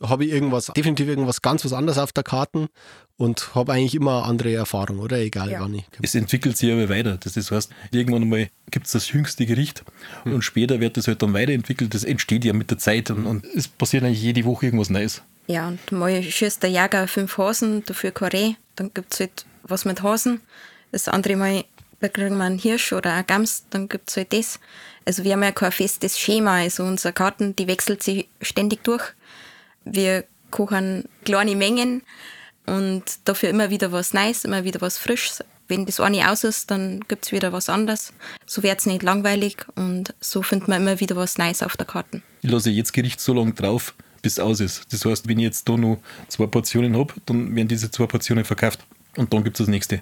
habe 0.02 0.26
ich 0.26 0.32
irgendwas, 0.32 0.68
definitiv 0.68 1.08
irgendwas 1.08 1.42
ganz 1.42 1.66
was 1.66 1.74
anderes 1.74 1.98
auf 1.98 2.14
der 2.14 2.24
Karte 2.24 2.70
und 3.18 3.54
habe 3.54 3.74
eigentlich 3.74 3.96
immer 3.96 4.24
andere 4.24 4.54
Erfahrungen, 4.54 5.02
oder? 5.02 5.18
Egal 5.20 5.52
ja. 5.52 5.60
wann 5.60 5.74
ich. 5.74 5.86
Es 6.02 6.16
entwickelt 6.16 6.58
sich 6.58 6.72
aber 6.72 6.88
weiter. 6.88 7.18
Das 7.18 7.36
heißt, 7.52 7.70
irgendwann 7.92 8.30
mal 8.30 8.50
gibt 8.72 8.86
es 8.86 8.94
das 8.94 9.12
jüngste 9.12 9.46
Gericht 9.46 9.84
mhm. 10.24 10.36
und 10.36 10.42
später 10.44 10.80
wird 10.80 10.96
das 10.96 11.08
halt 11.08 11.22
dann 11.22 11.34
weiterentwickelt. 11.34 11.94
Das 11.94 12.06
entsteht 12.06 12.46
ja 12.46 12.54
mit 12.54 12.72
der 12.72 12.78
Zeit 12.78 13.12
und, 13.12 13.26
und 13.26 13.46
es 13.46 13.68
passiert 13.68 14.04
eigentlich 14.04 14.22
jede 14.22 14.46
Woche 14.46 14.68
irgendwas 14.68 14.90
Neues. 14.90 15.22
Ja, 15.50 15.68
und 15.68 15.92
mal 15.92 16.22
schießt 16.22 16.62
der 16.62 16.70
Jäger 16.70 17.08
fünf 17.08 17.40
Hasen, 17.40 17.84
dafür 17.84 18.12
Karree, 18.12 18.54
dann 18.76 18.94
gibt 18.94 19.14
es 19.14 19.20
halt 19.20 19.46
was 19.64 19.84
mit 19.84 20.04
Hasen. 20.04 20.42
Das 20.92 21.08
andere 21.08 21.36
Mal 21.36 21.64
kriegen 22.14 22.38
wir 22.38 22.44
einen 22.44 22.60
Hirsch 22.60 22.94
oder 22.94 23.14
einen 23.14 23.26
Gams, 23.26 23.66
dann 23.72 23.90
gibt 23.90 24.12
es 24.12 24.18
halt 24.18 24.32
das. 24.32 24.60
Also 25.06 25.24
wir 25.24 25.34
haben 25.34 25.42
ja 25.42 25.52
kein 25.52 25.72
festes 25.72 26.20
Schema, 26.20 26.58
also 26.58 26.84
unsere 26.84 27.14
Karten, 27.14 27.56
die 27.56 27.66
wechselt 27.66 28.04
sich 28.04 28.30
ständig 28.42 28.84
durch. 28.84 29.02
Wir 29.86 30.26
kochen 30.52 31.06
kleine 31.26 31.56
Mengen 31.56 32.04
und 32.68 33.06
dafür 33.26 33.50
immer 33.50 33.72
wieder 33.72 33.92
was 33.92 34.14
Neues, 34.14 34.46
immer 34.46 34.64
wieder 34.64 34.82
was 34.82 35.00
Frisches. 35.00 35.44
Wenn 35.68 35.88
das 35.88 36.00
eine 36.00 36.32
aus 36.32 36.44
ist, 36.44 36.70
dann 36.70 37.00
gibt 37.08 37.26
es 37.26 37.32
wieder 37.32 37.52
was 37.54 37.70
anderes. 37.70 38.14
So 38.46 38.62
wird 38.62 38.82
es 38.82 38.86
nicht 38.86 39.02
langweilig 39.02 39.58
und 39.74 40.14
so 40.20 40.44
findet 40.44 40.68
man 40.68 40.84
immer 40.84 41.00
wieder 41.00 41.16
was 41.16 41.40
Neues 41.40 41.64
auf 41.64 41.76
der 41.76 41.88
Karte. 41.88 42.22
Ich 42.44 42.52
lasse 42.52 42.70
jetzt 42.70 42.94
Gericht 42.94 43.20
so 43.20 43.34
lange 43.34 43.54
drauf, 43.54 43.96
bis 44.22 44.34
es 44.34 44.40
aus 44.40 44.60
ist. 44.60 44.92
Das 44.92 45.06
heißt, 45.06 45.28
wenn 45.28 45.40
ich 45.40 45.46
jetzt 45.46 45.68
da 45.68 45.78
noch 45.78 46.00
zwei 46.28 46.48
Portionen 46.48 46.98
habe, 46.98 47.14
dann 47.26 47.56
werden 47.56 47.68
diese 47.68 47.92
zwei 47.92 48.06
Portionen 48.06 48.46
verkauft. 48.46 48.80
Und 49.18 49.34
dann 49.34 49.44
gibt 49.44 49.60
es 49.60 49.66
das 49.66 49.70
nächste. 49.70 50.02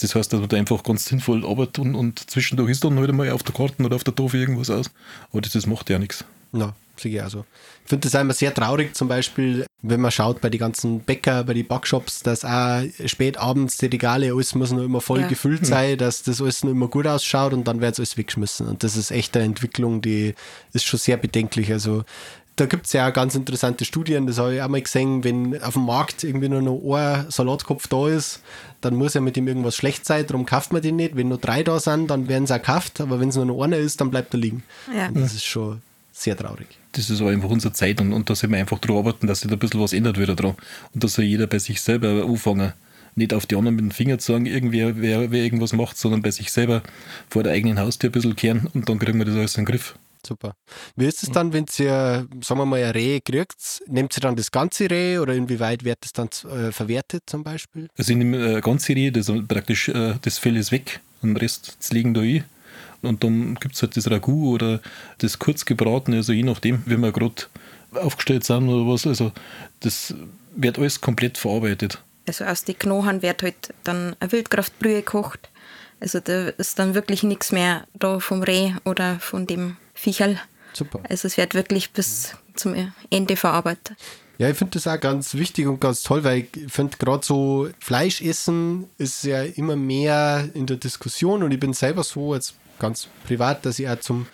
Das 0.00 0.14
heißt, 0.14 0.32
dass 0.32 0.40
man 0.40 0.48
da 0.48 0.56
einfach 0.56 0.82
ganz 0.82 1.06
sinnvoll 1.06 1.46
arbeitet 1.46 1.78
und, 1.78 1.94
und 1.94 2.30
zwischendurch 2.30 2.70
ist 2.70 2.84
dann 2.84 2.98
halt 2.98 3.12
mal 3.12 3.30
auf 3.30 3.42
der 3.42 3.54
Karte 3.54 3.82
oder 3.82 3.96
auf 3.96 4.04
der 4.04 4.14
Tafel 4.14 4.40
irgendwas 4.40 4.68
aus. 4.68 4.90
Aber 5.30 5.40
das, 5.40 5.52
das 5.52 5.66
macht 5.66 5.88
ja 5.90 5.98
nichts. 5.98 6.24
Ja, 6.52 6.74
sehe 6.96 7.12
ich 7.12 7.22
auch 7.22 7.30
so. 7.30 7.44
Ich 7.84 7.88
finde 7.88 8.10
das 8.10 8.20
immer 8.20 8.34
sehr 8.34 8.52
traurig, 8.52 8.94
zum 8.94 9.08
Beispiel, 9.08 9.64
wenn 9.82 10.00
man 10.00 10.10
schaut 10.10 10.40
bei 10.40 10.50
den 10.50 10.60
ganzen 10.60 11.00
Bäcker, 11.00 11.44
bei 11.44 11.54
den 11.54 11.66
Backshops, 11.66 12.20
dass 12.20 12.44
auch 12.44 12.82
spät 13.06 13.38
abends 13.38 13.78
die 13.78 13.86
Regale, 13.86 14.32
alles 14.32 14.54
muss 14.54 14.72
noch 14.72 14.82
immer 14.82 15.00
voll 15.00 15.20
ja. 15.20 15.28
gefüllt 15.28 15.64
sein, 15.64 15.96
dass 15.96 16.22
das 16.22 16.42
alles 16.42 16.64
noch 16.64 16.72
immer 16.72 16.88
gut 16.88 17.06
ausschaut 17.06 17.52
und 17.52 17.64
dann 17.66 17.80
wird 17.80 17.92
es 17.92 18.00
alles 18.00 18.16
weggeschmissen. 18.16 18.66
Und 18.66 18.82
das 18.82 18.96
ist 18.96 19.10
echt 19.10 19.36
eine 19.36 19.46
Entwicklung, 19.46 20.02
die 20.02 20.34
ist 20.72 20.84
schon 20.84 20.98
sehr 20.98 21.16
bedenklich. 21.16 21.72
Also 21.72 22.04
da 22.58 22.66
gibt 22.66 22.86
es 22.86 22.92
ja 22.92 23.08
auch 23.08 23.12
ganz 23.12 23.34
interessante 23.34 23.84
Studien, 23.84 24.26
das 24.26 24.38
habe 24.38 24.56
ich 24.56 24.62
auch 24.62 24.68
mal 24.68 24.82
gesehen, 24.82 25.22
wenn 25.22 25.62
auf 25.62 25.74
dem 25.74 25.86
Markt 25.86 26.24
irgendwie 26.24 26.48
nur 26.48 26.62
noch 26.62 26.96
ein 26.96 27.30
Salatkopf 27.30 27.86
da 27.86 28.08
ist, 28.08 28.40
dann 28.80 28.96
muss 28.96 29.14
ja 29.14 29.20
mit 29.20 29.36
ihm 29.36 29.46
irgendwas 29.46 29.76
schlecht 29.76 30.04
sein, 30.04 30.26
darum 30.26 30.44
kauft 30.44 30.72
man 30.72 30.82
den 30.82 30.96
nicht. 30.96 31.16
Wenn 31.16 31.28
nur 31.28 31.38
drei 31.38 31.62
da 31.62 31.78
sind, 31.78 32.08
dann 32.10 32.28
werden 32.28 32.46
sie 32.46 32.54
auch 32.54 32.58
gekauft, 32.58 33.00
aber 33.00 33.20
wenn 33.20 33.28
es 33.28 33.36
nur 33.36 33.44
noch 33.44 33.62
einer 33.62 33.76
ist, 33.76 34.00
dann 34.00 34.10
bleibt 34.10 34.34
er 34.34 34.40
liegen. 34.40 34.62
Ja. 34.94 35.08
Und 35.08 35.20
das 35.20 35.34
ist 35.34 35.44
schon 35.44 35.82
sehr 36.12 36.36
traurig. 36.36 36.66
Das 36.92 37.10
ist 37.10 37.20
aber 37.20 37.30
einfach 37.30 37.50
unsere 37.50 37.72
Zeit 37.72 38.00
und, 38.00 38.12
und 38.12 38.28
da 38.28 38.34
soll 38.34 38.50
man 38.50 38.60
einfach 38.60 38.78
daran 38.78 38.98
arbeiten, 38.98 39.26
dass 39.28 39.40
sich 39.40 39.48
da 39.48 39.56
ein 39.56 39.60
bisschen 39.60 39.80
was 39.80 39.92
ändert 39.92 40.18
wieder 40.18 40.34
dran. 40.34 40.56
Und 40.94 41.04
da 41.04 41.08
soll 41.08 41.24
jeder 41.24 41.46
bei 41.46 41.58
sich 41.58 41.80
selber 41.80 42.24
anfangen. 42.24 42.72
Nicht 43.14 43.34
auf 43.34 43.46
die 43.46 43.56
anderen 43.56 43.76
mit 43.76 43.84
dem 43.84 43.90
Finger 43.90 44.18
zu 44.18 44.32
sagen, 44.32 44.46
irgendwer, 44.46 44.96
wer, 44.96 45.30
wer 45.30 45.42
irgendwas 45.42 45.72
macht, 45.72 45.96
sondern 45.96 46.22
bei 46.22 46.30
sich 46.30 46.52
selber 46.52 46.82
vor 47.28 47.42
der 47.42 47.52
eigenen 47.52 47.78
Haustür 47.78 48.10
ein 48.10 48.12
bisschen 48.12 48.36
kehren 48.36 48.68
und 48.74 48.88
dann 48.88 48.98
kriegen 48.98 49.18
wir 49.18 49.24
das 49.24 49.34
alles 49.34 49.56
in 49.56 49.64
den 49.64 49.72
Griff. 49.72 49.96
Super. 50.26 50.54
Wie 50.96 51.06
ist 51.06 51.22
es 51.22 51.30
dann, 51.30 51.52
wenn 51.52 51.66
ihr, 51.78 52.26
sagen 52.42 52.60
wir 52.60 52.66
mal, 52.66 52.82
ein 52.82 52.90
Reh 52.90 53.20
kriegt? 53.20 53.82
Nehmt 53.86 54.16
ihr 54.16 54.20
dann 54.20 54.36
das 54.36 54.50
ganze 54.50 54.90
Reh 54.90 55.18
oder 55.18 55.34
inwieweit 55.34 55.84
wird 55.84 55.98
das 56.02 56.12
dann 56.12 56.28
äh, 56.50 56.72
verwertet 56.72 57.24
zum 57.26 57.44
Beispiel? 57.44 57.88
Also 57.96 58.12
ich 58.12 58.18
nehme 58.18 58.56
äh, 58.56 58.60
ganze 58.60 58.94
Reh, 58.94 59.10
das 59.10 59.32
praktisch 59.46 59.88
äh, 59.88 60.14
das 60.22 60.38
Fell 60.38 60.56
ist 60.56 60.72
weg 60.72 61.00
und 61.22 61.30
den 61.30 61.36
Rest 61.36 61.76
das 61.78 61.92
legen 61.92 62.14
da 62.14 62.20
ein. 62.20 62.44
Und 63.02 63.22
dann 63.22 63.54
gibt 63.56 63.74
es 63.74 63.82
halt 63.82 63.96
das 63.96 64.10
Ragout 64.10 64.54
oder 64.54 64.80
das 65.18 65.38
kurzgebratene, 65.38 66.16
also 66.18 66.32
je 66.32 66.42
nachdem, 66.42 66.82
wie 66.86 66.96
wir 66.96 67.12
gerade 67.12 67.44
aufgestellt 67.92 68.44
sind 68.44 68.68
oder 68.68 68.90
was. 68.90 69.06
Also 69.06 69.32
das 69.80 70.14
wird 70.56 70.78
alles 70.78 71.00
komplett 71.00 71.38
verarbeitet. 71.38 72.02
Also 72.26 72.44
aus 72.44 72.64
den 72.64 72.78
Knochen 72.78 73.22
wird 73.22 73.42
halt 73.42 73.74
dann 73.84 74.16
eine 74.20 74.32
Wildkraftbrühe 74.32 74.96
gekocht. 74.96 75.48
Also 76.00 76.20
da 76.20 76.48
ist 76.50 76.78
dann 76.78 76.94
wirklich 76.94 77.22
nichts 77.22 77.52
mehr 77.52 77.86
da 77.94 78.20
vom 78.20 78.42
Reh 78.42 78.72
oder 78.84 79.18
von 79.18 79.46
dem 79.46 79.76
Viecherl. 79.98 80.38
Super. 80.72 81.00
Also 81.08 81.26
es 81.26 81.36
wird 81.36 81.54
wirklich 81.54 81.92
bis 81.92 82.34
zum 82.54 82.92
Ende 83.10 83.36
verarbeitet. 83.36 83.96
Ja, 84.38 84.48
ich 84.48 84.56
finde 84.56 84.74
das 84.74 84.86
auch 84.86 85.00
ganz 85.00 85.34
wichtig 85.34 85.66
und 85.66 85.80
ganz 85.80 86.02
toll, 86.02 86.22
weil 86.22 86.46
ich 86.54 86.72
finde 86.72 86.96
gerade 86.96 87.26
so 87.26 87.68
Fleischessen 87.80 88.88
ist 88.96 89.24
ja 89.24 89.42
immer 89.42 89.74
mehr 89.74 90.48
in 90.54 90.66
der 90.66 90.76
Diskussion 90.76 91.42
und 91.42 91.50
ich 91.50 91.58
bin 91.58 91.72
selber 91.72 92.04
so 92.04 92.34
jetzt 92.34 92.54
ganz 92.78 93.08
privat, 93.26 93.66
dass 93.66 93.80
ich 93.80 93.88
auch 93.88 93.98
zum 93.98 94.26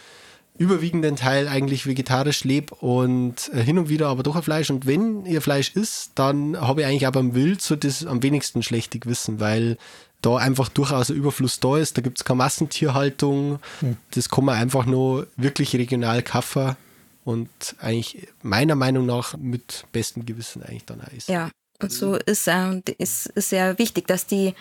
überwiegenden 0.56 1.16
Teil 1.16 1.48
eigentlich 1.48 1.86
vegetarisch 1.86 2.44
lebe 2.44 2.74
und 2.76 3.50
äh, 3.52 3.62
hin 3.62 3.78
und 3.78 3.88
wieder 3.88 4.08
aber 4.08 4.22
doch 4.22 4.36
ein 4.36 4.42
Fleisch. 4.42 4.70
Und 4.70 4.86
wenn 4.86 5.26
ihr 5.26 5.42
Fleisch 5.42 5.72
isst, 5.74 6.12
dann 6.14 6.60
habe 6.60 6.80
ich 6.80 6.86
eigentlich 6.86 7.06
auch 7.06 7.12
beim 7.12 7.34
Wild 7.34 7.60
so 7.60 7.74
das 7.74 8.06
am 8.06 8.22
wenigsten 8.22 8.62
schlechte 8.62 8.98
Gewissen, 8.98 9.40
weil 9.40 9.76
da 10.22 10.36
einfach 10.36 10.68
durchaus 10.68 11.10
ein 11.10 11.16
Überfluss 11.16 11.60
da 11.60 11.76
ist. 11.76 11.98
Da 11.98 12.02
gibt 12.02 12.18
es 12.18 12.24
keine 12.24 12.38
Massentierhaltung. 12.38 13.58
Mhm. 13.80 13.96
Das 14.12 14.28
kann 14.28 14.44
man 14.44 14.56
einfach 14.56 14.86
nur 14.86 15.26
wirklich 15.36 15.74
regional 15.74 16.22
kaufen 16.22 16.76
und 17.24 17.48
eigentlich 17.80 18.28
meiner 18.42 18.76
Meinung 18.76 19.06
nach 19.06 19.36
mit 19.36 19.84
bestem 19.92 20.24
Gewissen 20.24 20.62
eigentlich 20.62 20.84
dann 20.84 21.00
auch 21.00 21.12
ist. 21.12 21.28
Ja, 21.28 21.50
und 21.82 21.92
so 21.92 22.14
ist 22.14 22.48
es 22.98 23.26
ist 23.26 23.48
sehr 23.48 23.78
wichtig, 23.78 24.06
dass 24.06 24.26
die 24.26 24.54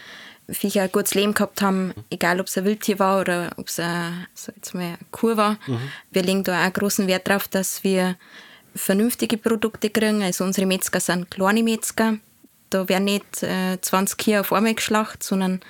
Viecher 0.50 0.84
ein 0.84 0.92
gutes 0.92 1.14
Leben 1.14 1.34
gehabt 1.34 1.62
haben, 1.62 1.94
egal 2.10 2.40
ob 2.40 2.48
es 2.48 2.58
ein 2.58 2.66
Wildtier 2.66 3.00
war 3.00 3.22
oder 3.22 3.52
ob 3.58 3.68
es 3.68 3.80
ein, 3.80 4.28
so 4.34 4.52
jetzt 4.56 4.74
mal 4.74 4.84
eine 4.84 4.98
Kuh 5.12 5.38
war. 5.38 5.58
Mhm. 5.68 5.80
Wir 6.12 6.24
legen 6.24 6.44
da 6.44 6.68
auch 6.68 6.74
großen 6.74 7.08
Wert 7.08 7.28
darauf, 7.28 7.48
dass 7.48 7.84
wir 7.84 8.18
vernünftige 8.76 9.38
Produkte 9.38 9.90
kriegen. 9.90 10.22
Also 10.22 10.44
unsere 10.44 10.68
Metzger 10.68 11.00
sind 11.00 11.32
kleine 11.32 11.64
Metzger. 11.64 12.18
Da 12.70 12.90
werden 12.90 13.06
nicht 13.06 13.44
äh, 13.44 13.80
20 13.80 14.18
Kühe 14.18 14.40
auf 14.40 14.52
einmal 14.52 14.74
geschlachtet, 14.74 15.24
sondern 15.24 15.62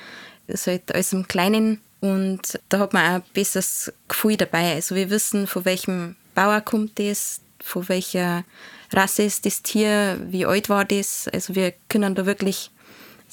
es 0.48 0.68
halt 0.68 0.94
alles 0.94 1.14
im 1.14 1.28
Kleinen. 1.28 1.82
Und 2.00 2.60
da 2.70 2.80
hat 2.80 2.94
man 2.94 3.06
auch 3.06 3.16
ein 3.16 3.24
besseres 3.34 3.94
Gefühl 4.08 4.38
dabei. 4.38 4.74
Also 4.74 4.96
wir 4.96 5.10
wissen, 5.10 5.48
von 5.48 5.66
welchem 5.66 6.16
Bauer 6.36 6.62
kommt 6.62 7.00
das, 7.00 7.42
von 7.62 7.88
welcher 7.90 8.44
Rasse 8.92 9.24
ist 9.24 9.46
das 9.46 9.62
Tier, 9.62 10.20
wie 10.28 10.46
alt 10.46 10.70
war 10.70 10.86
das. 10.86 11.28
Also 11.32 11.56
wir 11.56 11.74
können 11.90 12.16
da 12.16 12.26
wirklich 12.26 12.72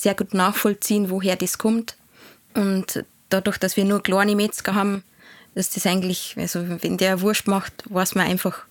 sehr 0.00 0.14
gut 0.14 0.34
nachvollziehen, 0.34 1.10
woher 1.10 1.36
das 1.36 1.58
kommt. 1.58 1.96
Und 2.54 3.04
dadurch, 3.28 3.58
dass 3.58 3.76
wir 3.76 3.84
nur 3.84 4.02
kleine 4.02 4.34
Metzger 4.34 4.74
haben, 4.74 5.02
ist 5.54 5.76
das 5.76 5.86
eigentlich, 5.86 6.34
also 6.36 6.64
wenn 6.82 6.96
der 6.96 7.20
Wurst 7.20 7.46
macht, 7.46 7.84
weiß 7.88 8.14
man 8.14 8.26
einfach, 8.26 8.64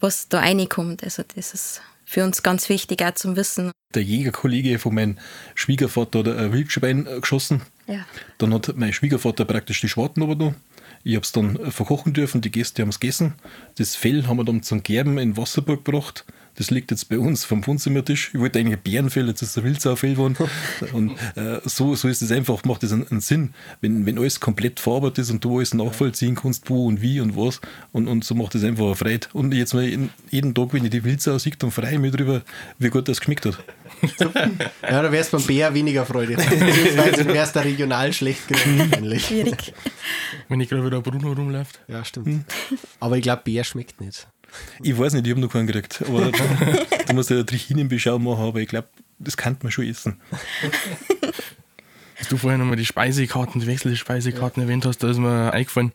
was 0.00 0.28
da 0.28 0.40
reinkommt. 0.40 1.02
Also 1.02 1.22
das 1.34 1.52
ist 1.52 1.82
für 2.04 2.24
uns 2.24 2.42
ganz 2.42 2.68
wichtig 2.68 3.02
auch 3.02 3.14
zum 3.14 3.36
Wissen. 3.36 3.72
Der 3.94 4.02
Jägerkollege 4.02 4.78
von 4.78 4.94
meinem 4.94 5.18
Schwiegervater 5.54 6.20
hat 6.20 6.28
ein 6.28 6.52
Wildschwein 6.52 7.06
geschossen. 7.20 7.62
Ja. 7.86 8.04
Dann 8.38 8.54
hat 8.54 8.74
mein 8.76 8.92
Schwiegervater 8.92 9.44
praktisch 9.44 9.80
die 9.80 9.88
Schwarten 9.88 10.22
aber 10.22 10.54
Ich 11.04 11.14
habe 11.14 11.24
es 11.24 11.32
dann 11.32 11.70
verkochen 11.70 12.12
dürfen, 12.12 12.40
die 12.40 12.50
Gäste 12.50 12.82
haben 12.82 12.90
es 12.90 13.00
gegessen. 13.00 13.34
Das 13.76 13.96
Fell 13.96 14.26
haben 14.26 14.38
wir 14.38 14.44
dann 14.44 14.62
zum 14.62 14.82
Gerben 14.82 15.18
in 15.18 15.36
Wasserburg 15.36 15.84
gebracht. 15.84 16.24
Das 16.56 16.70
liegt 16.70 16.90
jetzt 16.90 17.08
bei 17.08 17.18
uns 17.18 17.44
vom 17.44 17.66
Wohnzimmertisch. 17.66 18.30
Ich 18.32 18.40
wollte 18.40 18.58
eigentlich 18.58 18.80
Bärenfell, 18.80 19.28
jetzt 19.28 19.42
ist 19.42 19.56
ein 19.58 19.64
Wildsaufell 19.64 20.12
geworden. 20.12 20.36
Und 20.92 21.12
äh, 21.36 21.60
so, 21.64 21.94
so 21.94 22.08
ist 22.08 22.22
es 22.22 22.32
einfach, 22.32 22.64
macht 22.64 22.82
das 22.82 22.92
einen, 22.92 23.06
einen, 23.08 23.20
Sinn, 23.20 23.54
wenn, 23.80 24.06
wenn 24.06 24.18
alles 24.18 24.40
komplett 24.40 24.80
verarbeitet 24.80 25.18
ist 25.18 25.30
und 25.30 25.44
du 25.44 25.58
alles 25.58 25.74
nachvollziehen 25.74 26.34
kannst, 26.34 26.68
wo 26.70 26.86
und 26.86 27.02
wie 27.02 27.20
und 27.20 27.36
was. 27.36 27.60
Und, 27.92 28.08
und 28.08 28.24
so 28.24 28.34
macht 28.34 28.54
es 28.54 28.64
einfach 28.64 28.86
eine 28.86 28.96
Freude. 28.96 29.26
Und 29.32 29.52
jetzt 29.52 29.74
mal 29.74 29.84
jeden 29.84 30.54
Tag, 30.54 30.72
wenn 30.72 30.84
ich 30.84 30.90
die 30.90 31.04
Wildsau 31.04 31.38
sehe, 31.38 31.52
dann 31.58 31.70
freue 31.70 31.92
ich 31.92 31.98
mich 31.98 32.12
darüber, 32.12 32.42
wie 32.78 32.88
gut 32.88 33.08
das 33.08 33.20
geschmeckt 33.20 33.46
hat. 33.46 33.58
ja, 34.82 35.02
da 35.02 35.12
wär's 35.12 35.30
beim 35.30 35.42
Bär 35.42 35.72
weniger 35.74 36.06
Freude. 36.06 36.36
Beziehungsweise 36.36 37.26
wär's 37.26 37.52
da 37.52 37.60
regional 37.60 38.12
schlecht 38.12 38.48
gewesen. 38.48 39.20
Schwierig. 39.20 39.74
Wenn 40.48 40.60
ich 40.60 40.68
gerade 40.68 40.84
wieder 40.84 41.00
Bruno 41.00 41.32
rumläuft. 41.32 41.80
Ja, 41.88 42.04
stimmt. 42.04 42.44
Aber 43.00 43.16
ich 43.16 43.22
glaube, 43.22 43.42
Bär 43.44 43.64
schmeckt 43.64 44.00
nicht. 44.00 44.26
Ich 44.82 44.98
weiß 44.98 45.14
nicht, 45.14 45.26
ich 45.26 45.30
habe 45.30 45.40
noch 45.40 45.52
keinen 45.52 45.66
gekriegt. 45.66 46.02
Aber 46.06 46.30
du 47.06 47.14
musst 47.14 47.30
ja 47.30 47.42
Trichinenbeschau 47.42 48.18
machen, 48.18 48.44
aber 48.44 48.60
ich 48.60 48.68
glaube, 48.68 48.88
das 49.18 49.36
kann 49.36 49.56
man 49.62 49.72
schon 49.72 49.86
essen. 49.86 50.20
Dass 52.18 52.28
du 52.28 52.36
vorher 52.36 52.58
nochmal 52.58 52.76
die 52.76 52.86
Speisekarten, 52.86 53.60
die 53.60 53.66
wechselnde 53.66 53.96
Speisekarten 53.96 54.62
ja. 54.62 54.68
erwähnt 54.68 54.86
hast, 54.86 54.98
da 55.02 55.10
ist 55.10 55.18
mir 55.18 55.52
eingefallen. 55.52 55.92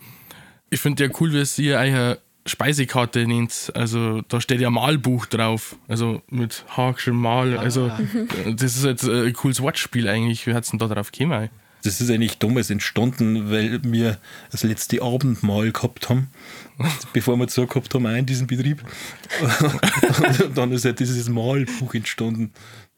Ich 0.69 0.79
finde 0.79 1.05
ja 1.05 1.09
cool, 1.19 1.33
wie 1.33 1.63
ihr 1.63 1.77
eure 1.77 2.19
Speisekarte 2.45 3.27
nennt. 3.27 3.71
Also 3.75 4.21
da 4.27 4.41
steht 4.41 4.61
ja 4.61 4.69
Malbuch 4.69 5.25
drauf. 5.25 5.75
Also 5.87 6.21
mit 6.29 6.65
H 6.75 6.95
Mal. 7.07 7.57
Also 7.57 7.87
ah. 7.87 7.99
das 8.45 8.77
ist 8.77 8.85
jetzt 8.85 9.07
ein 9.07 9.33
cooles 9.33 9.61
Wortspiel 9.61 10.07
eigentlich. 10.07 10.47
Wie 10.47 10.53
hat 10.53 10.63
es 10.63 10.71
denn 10.71 10.79
da 10.79 10.87
drauf 10.87 11.11
gekommen? 11.11 11.49
Das 11.83 12.01
ist 12.01 12.09
eigentlich 12.09 12.37
damals 12.37 12.69
entstanden, 12.69 13.49
weil 13.49 13.79
wir 13.83 14.17
das 14.51 14.63
letzte 14.63 15.01
Abendmahl 15.01 15.71
gehabt 15.71 16.09
haben, 16.09 16.27
bevor 17.13 17.37
wir 17.37 17.49
so 17.49 17.65
gehabt 17.67 17.93
haben, 17.93 18.05
auch 18.05 18.15
in 18.15 18.25
diesem 18.25 18.47
Betrieb. 18.47 18.83
Und 20.39 20.57
dann 20.57 20.71
ist 20.71 20.85
halt 20.85 20.99
dieses 20.99 21.29
Malbuch 21.29 21.93
entstanden. 21.93 22.51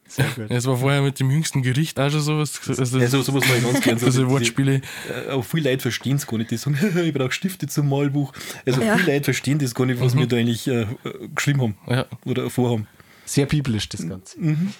Sehr 0.06 0.26
gut. 0.26 0.50
Es 0.50 0.66
war 0.66 0.76
vorher 0.76 1.02
mit 1.02 1.18
dem 1.18 1.30
jüngsten 1.30 1.62
Gericht 1.62 1.98
auch 1.98 2.10
schon 2.10 2.20
sowas. 2.20 2.60
Also, 2.68 2.98
ja, 2.98 3.08
so, 3.08 3.22
sowas 3.22 3.44
mache 3.48 3.56
ich 3.56 3.64
ganz 3.64 3.80
gerne. 3.80 4.00
So 4.00 4.06
also 4.06 4.30
Wortspiele. 4.30 4.82
Äh, 5.08 5.30
auch 5.30 5.44
viele 5.44 5.70
Leute 5.70 5.82
verstehen 5.82 6.16
es 6.16 6.26
gar 6.26 6.38
nicht. 6.38 6.50
Die 6.50 6.56
sagen, 6.56 6.78
ich 7.04 7.12
brauche 7.14 7.32
Stifte 7.32 7.66
zum 7.66 7.88
Malbuch. 7.88 8.32
Also 8.66 8.82
ja. 8.82 8.96
viele 8.96 9.14
Leute 9.14 9.24
verstehen 9.24 9.58
das 9.58 9.74
gar 9.74 9.86
nicht, 9.86 10.00
was 10.00 10.14
mhm. 10.14 10.20
wir 10.20 10.26
da 10.26 10.36
eigentlich 10.36 10.68
äh, 10.68 10.86
geschrieben 11.34 11.62
haben 11.62 11.76
ja. 11.88 12.06
oder 12.24 12.50
vorhaben. 12.50 12.86
Sehr 13.24 13.46
biblisch 13.46 13.88
das 13.88 14.06
Ganze. 14.06 14.38
Mhm. 14.38 14.74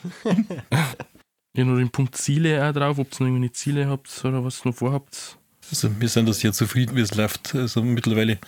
Ja, 1.57 1.65
nur 1.65 1.79
den 1.79 1.91
Punkt 1.91 2.17
Ziele 2.17 2.69
auch 2.69 2.73
drauf, 2.73 2.99
ob 2.99 3.13
ihr 3.13 3.21
noch 3.21 3.27
irgendwie 3.33 3.53
Ziele 3.53 3.89
habt 3.89 4.25
oder 4.25 4.45
was 4.45 4.61
ihr 4.61 4.71
noch 4.71 4.77
vorhabt. 4.77 5.39
Also 5.71 5.89
wir 5.99 6.09
sind 6.09 6.29
das 6.29 6.41
sehr 6.41 6.53
zufrieden, 6.53 6.97
wie 6.97 7.01
es 7.01 7.15
läuft. 7.15 7.55
Also 7.55 7.83
mittlerweile, 7.83 8.39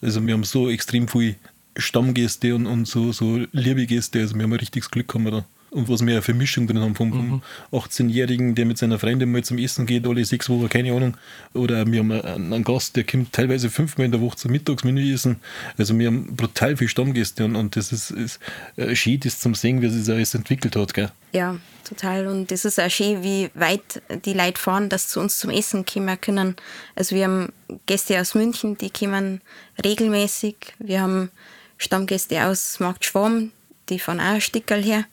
also 0.00 0.24
wir 0.24 0.34
haben 0.34 0.44
so 0.44 0.70
extrem 0.70 1.08
viel 1.08 1.36
Stammgäste 1.76 2.54
und, 2.54 2.66
und 2.66 2.86
so, 2.86 3.12
so 3.12 3.40
liebe. 3.52 3.86
Also 3.92 4.12
wir 4.14 4.42
haben 4.42 4.52
ein 4.52 4.58
richtiges 4.58 4.90
Glück 4.90 5.12
haben 5.12 5.24
wir 5.24 5.30
da. 5.32 5.46
Und 5.76 5.90
was 5.90 6.06
wir 6.06 6.22
für 6.22 6.32
Mischung 6.32 6.66
drin 6.66 6.80
haben, 6.80 6.94
vom, 6.94 7.12
vom 7.12 7.42
18-Jährigen, 7.70 8.54
der 8.54 8.64
mit 8.64 8.78
seiner 8.78 8.98
Freundin 8.98 9.30
mal 9.30 9.44
zum 9.44 9.58
Essen 9.58 9.84
geht, 9.84 10.06
alle 10.06 10.24
sechs 10.24 10.48
Wochen, 10.48 10.70
keine 10.70 10.90
Ahnung. 10.90 11.18
Oder 11.52 11.86
wir 11.86 11.98
haben 11.98 12.12
einen, 12.12 12.50
einen 12.54 12.64
Gast, 12.64 12.96
der 12.96 13.04
kommt 13.04 13.34
teilweise 13.34 13.68
fünfmal 13.68 14.06
in 14.06 14.12
der 14.12 14.22
Woche 14.22 14.36
zum 14.36 14.52
Mittagsmenü 14.52 15.12
essen. 15.12 15.36
Also 15.76 15.98
wir 15.98 16.06
haben 16.06 16.34
brutal 16.34 16.78
viele 16.78 16.88
Stammgäste 16.88 17.44
und, 17.44 17.56
und 17.56 17.76
das 17.76 17.92
ist, 17.92 18.10
ist 18.10 18.40
äh, 18.76 18.96
schön, 18.96 19.20
das 19.20 19.38
zum 19.38 19.54
sehen, 19.54 19.82
wie 19.82 19.90
sich 19.90 20.06
das 20.06 20.08
alles 20.08 20.34
entwickelt 20.34 20.76
hat. 20.76 20.94
Gell? 20.94 21.12
Ja, 21.32 21.58
total. 21.86 22.26
Und 22.26 22.50
es 22.50 22.64
ist 22.64 22.80
auch 22.80 22.88
schön, 22.88 23.22
wie 23.22 23.50
weit 23.52 24.00
die 24.24 24.32
Leute 24.32 24.58
fahren, 24.58 24.88
dass 24.88 25.02
sie 25.02 25.08
zu 25.10 25.20
uns 25.20 25.38
zum 25.38 25.50
Essen 25.50 25.84
kommen 25.84 26.18
können. 26.18 26.56
Also 26.94 27.14
wir 27.14 27.24
haben 27.24 27.52
Gäste 27.84 28.18
aus 28.18 28.34
München, 28.34 28.78
die 28.78 28.88
kommen 28.88 29.42
regelmäßig. 29.84 30.56
Wir 30.78 31.02
haben 31.02 31.30
Stammgäste 31.76 32.46
aus 32.46 32.80
Markt 32.80 33.04
Schwarm, 33.04 33.52
die 33.90 33.98
fahren 33.98 34.20
auch 34.20 34.36
ein 34.36 34.40
Stückel 34.40 34.82
her. 34.82 35.04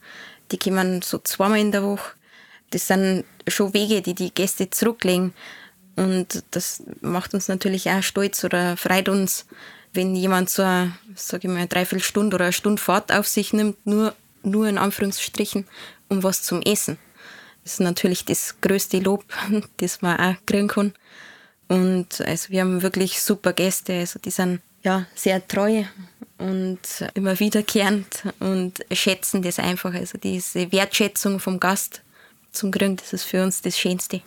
Die 0.51 0.57
kommen 0.57 1.01
so 1.01 1.19
zweimal 1.19 1.59
in 1.59 1.71
der 1.71 1.83
Woche. 1.83 2.11
Das 2.69 2.87
sind 2.87 3.25
schon 3.47 3.73
Wege, 3.73 4.01
die 4.01 4.13
die 4.13 4.33
Gäste 4.33 4.69
zurücklegen. 4.69 5.33
Und 5.95 6.43
das 6.51 6.83
macht 7.01 7.33
uns 7.33 7.47
natürlich 7.47 7.89
auch 7.89 8.01
stolz 8.01 8.43
oder 8.43 8.77
freut 8.77 9.09
uns, 9.09 9.45
wenn 9.93 10.15
jemand 10.15 10.49
so 10.49 10.63
eine, 10.63 10.97
sag 11.15 11.43
ich 11.43 11.49
mal, 11.49 11.57
eine 11.57 11.67
Dreiviertelstunde 11.67 12.35
oder 12.35 12.45
eine 12.45 12.53
Stunde 12.53 12.81
Fahrt 12.81 13.11
auf 13.11 13.27
sich 13.27 13.53
nimmt, 13.53 13.85
nur, 13.85 14.15
nur 14.41 14.67
in 14.67 14.79
Anführungsstrichen, 14.79 15.67
um 16.09 16.23
was 16.23 16.41
zum 16.41 16.61
Essen. 16.63 16.97
Das 17.63 17.73
ist 17.73 17.79
natürlich 17.79 18.25
das 18.25 18.59
größte 18.59 18.99
Lob, 18.99 19.23
das 19.77 20.01
man 20.01 20.19
auch 20.19 20.35
kriegen 20.45 20.67
kann. 20.67 20.93
Und 21.67 22.21
also 22.21 22.49
wir 22.49 22.61
haben 22.61 22.81
wirklich 22.81 23.21
super 23.21 23.53
Gäste, 23.53 23.93
also 23.93 24.19
die 24.19 24.31
sind 24.31 24.61
ja 24.83 25.05
sehr 25.15 25.47
treu 25.47 25.83
und 26.43 26.79
immer 27.13 27.39
wiederkehrend 27.39 28.23
und 28.39 28.83
schätzen 28.91 29.41
das 29.41 29.59
einfach. 29.59 29.93
Also 29.93 30.17
diese 30.17 30.71
Wertschätzung 30.71 31.39
vom 31.39 31.59
Gast 31.59 32.01
zum 32.51 32.71
Kriegen, 32.71 32.97
das 32.97 33.13
ist 33.13 33.23
für 33.23 33.43
uns 33.43 33.61
das 33.61 33.77
Schönste. 33.77 34.21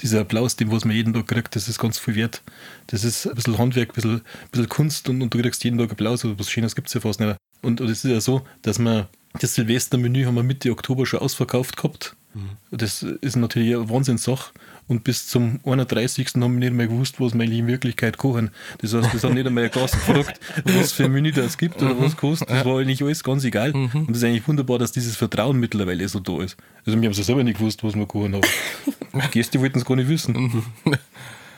Dieser 0.00 0.20
Applaus, 0.20 0.54
den 0.56 0.70
was 0.70 0.84
man 0.84 0.94
jeden 0.94 1.14
Tag 1.14 1.26
kriegt, 1.26 1.56
das 1.56 1.68
ist 1.68 1.78
ganz 1.78 1.98
viel 1.98 2.14
wert. 2.14 2.42
Das 2.88 3.04
ist 3.04 3.26
ein 3.26 3.34
bisschen 3.34 3.58
Handwerk, 3.58 3.90
ein 3.90 3.94
bisschen, 3.94 4.14
ein 4.16 4.22
bisschen 4.50 4.68
Kunst 4.68 5.08
und, 5.08 5.22
und, 5.22 5.32
du 5.32 5.40
kriegst 5.40 5.64
jeden 5.64 5.78
Tag 5.78 5.90
Applaus. 5.90 6.24
Aber 6.24 6.38
was 6.38 6.50
Schönes 6.50 6.74
gibt 6.74 6.88
es 6.88 6.94
ja 6.94 7.00
fast 7.00 7.20
nicht. 7.20 7.36
Und, 7.62 7.80
und 7.80 7.88
es 7.88 8.04
ist 8.04 8.10
ja 8.10 8.20
so, 8.20 8.42
dass 8.62 8.78
wir 8.78 9.08
das 9.40 9.54
Silvestermenü 9.54 10.24
haben 10.24 10.34
wir 10.34 10.42
Mitte 10.42 10.70
Oktober 10.70 11.06
schon 11.06 11.20
ausverkauft 11.20 11.76
gehabt. 11.76 12.16
Mhm. 12.34 12.50
Das 12.70 13.02
ist 13.02 13.36
natürlich 13.36 13.74
eine 13.74 13.88
Wahnsinnssache. 13.88 14.52
Und 14.88 15.04
bis 15.04 15.26
zum 15.26 15.60
31. 15.64 16.28
haben 16.34 16.54
wir 16.54 16.70
nicht 16.70 16.72
mehr 16.72 16.88
gewusst, 16.88 17.20
was 17.20 17.34
wir 17.34 17.44
in 17.44 17.66
Wirklichkeit 17.66 18.18
kochen. 18.18 18.50
Das 18.78 18.92
heißt, 18.92 19.14
das 19.14 19.24
hat 19.24 19.32
nicht 19.32 19.46
einmal 19.46 19.64
ein 19.64 19.70
Gast 19.70 19.94
gefragt, 19.94 20.40
was 20.64 20.92
für 20.92 21.04
ein 21.04 21.12
Menü 21.12 21.32
das 21.32 21.56
gibt 21.56 21.80
oder 21.80 21.98
was 21.98 22.16
kostet. 22.16 22.50
Das 22.50 22.64
war 22.64 22.78
eigentlich 22.78 23.02
alles 23.02 23.22
ganz 23.22 23.44
egal. 23.44 23.72
Mhm. 23.72 24.06
Und 24.06 24.10
es 24.10 24.18
ist 24.18 24.24
eigentlich 24.24 24.46
wunderbar, 24.46 24.78
dass 24.78 24.92
dieses 24.92 25.16
Vertrauen 25.16 25.58
mittlerweile 25.58 26.06
so 26.08 26.20
da 26.20 26.42
ist. 26.42 26.56
Also 26.84 27.00
wir 27.00 27.08
haben 27.08 27.18
es 27.18 27.24
selber 27.24 27.44
nicht 27.44 27.58
gewusst, 27.58 27.82
was 27.84 27.94
wir 27.94 28.06
kochen 28.06 28.34
haben. 28.34 28.42
Die 29.24 29.30
Gäste 29.30 29.60
wollten 29.60 29.78
es 29.78 29.84
gar 29.84 29.96
nicht 29.96 30.08
wissen. 30.08 30.34
Mhm. 30.34 30.64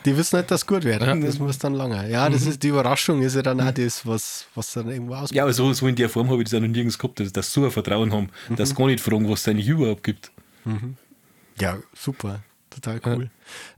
Die 0.05 0.17
wissen 0.17 0.37
nicht, 0.37 0.51
dass 0.51 0.61
es 0.63 0.67
gut 0.67 0.85
wird. 0.85 1.01
Ja. 1.01 1.15
Das 1.17 1.39
muss 1.39 1.59
dann 1.59 1.75
lange. 1.75 2.11
Ja, 2.11 2.29
das 2.29 2.45
mhm. 2.45 2.51
ist 2.51 2.63
die 2.63 2.69
Überraschung, 2.69 3.23
ist 3.23 3.37
ja 3.37 3.43
dann 3.43 3.61
auch 3.61 3.71
das, 3.71 4.05
was, 4.05 4.47
was 4.55 4.73
dann 4.75 4.91
irgendwo 4.91 5.15
auskommt. 5.15 5.33
Ja, 5.33 5.45
aber 5.45 5.53
so, 5.53 5.73
so 5.73 5.89
in 5.89 5.97
der 5.97 6.11
Form 6.11 6.29
habe 6.29 6.43
ich 6.43 6.51
das 6.51 6.55
auch 6.55 6.61
noch 6.61 6.69
nirgends 6.69 6.99
gehabt, 6.99 7.21
dass, 7.21 7.33
dass 7.33 7.53
so 7.53 7.65
ein 7.65 7.71
Vertrauen 7.71 8.13
haben, 8.13 8.29
mhm. 8.49 8.57
dass 8.57 8.71
sie 8.71 8.75
gar 8.75 8.87
nicht 8.87 9.01
fragen, 9.01 9.29
was 9.31 9.41
es 9.41 9.49
eigentlich 9.49 9.69
überhaupt 9.69 10.03
gibt. 10.03 10.31
Mhm. 10.67 10.97
Ja, 11.59 11.79
super. 11.95 12.43
Total 12.75 13.01
cool. 13.07 13.25
Ja. 13.25 13.31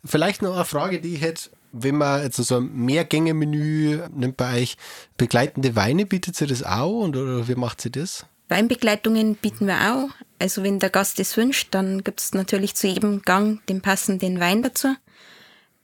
Vielleicht 0.04 0.42
noch 0.42 0.54
eine 0.54 0.64
Frage, 0.64 1.00
die 1.00 1.14
ich 1.14 1.20
hätte. 1.20 1.50
Wenn 1.72 1.96
man 1.96 2.22
jetzt 2.22 2.36
so 2.36 2.56
ein 2.56 2.74
Mehrgänge-Menü 2.74 4.08
nimmt 4.14 4.36
bei 4.36 4.62
euch, 4.62 4.76
begleitende 5.18 5.76
Weine, 5.76 6.06
bietet 6.06 6.36
sie 6.36 6.46
das 6.46 6.62
auch 6.62 7.02
und, 7.02 7.16
oder 7.16 7.46
wie 7.48 7.54
macht 7.54 7.82
sie 7.82 7.90
das? 7.90 8.24
Weinbegleitungen 8.48 9.34
bieten 9.34 9.66
wir 9.66 9.92
auch. 9.92 10.08
Also 10.38 10.62
wenn 10.62 10.78
der 10.78 10.90
Gast 10.90 11.18
es 11.20 11.36
wünscht, 11.36 11.68
dann 11.72 12.04
gibt 12.04 12.20
es 12.20 12.32
natürlich 12.32 12.76
zu 12.76 12.86
jedem 12.86 13.22
Gang 13.22 13.64
den 13.66 13.82
passenden 13.82 14.40
Wein 14.40 14.62
dazu. 14.62 14.94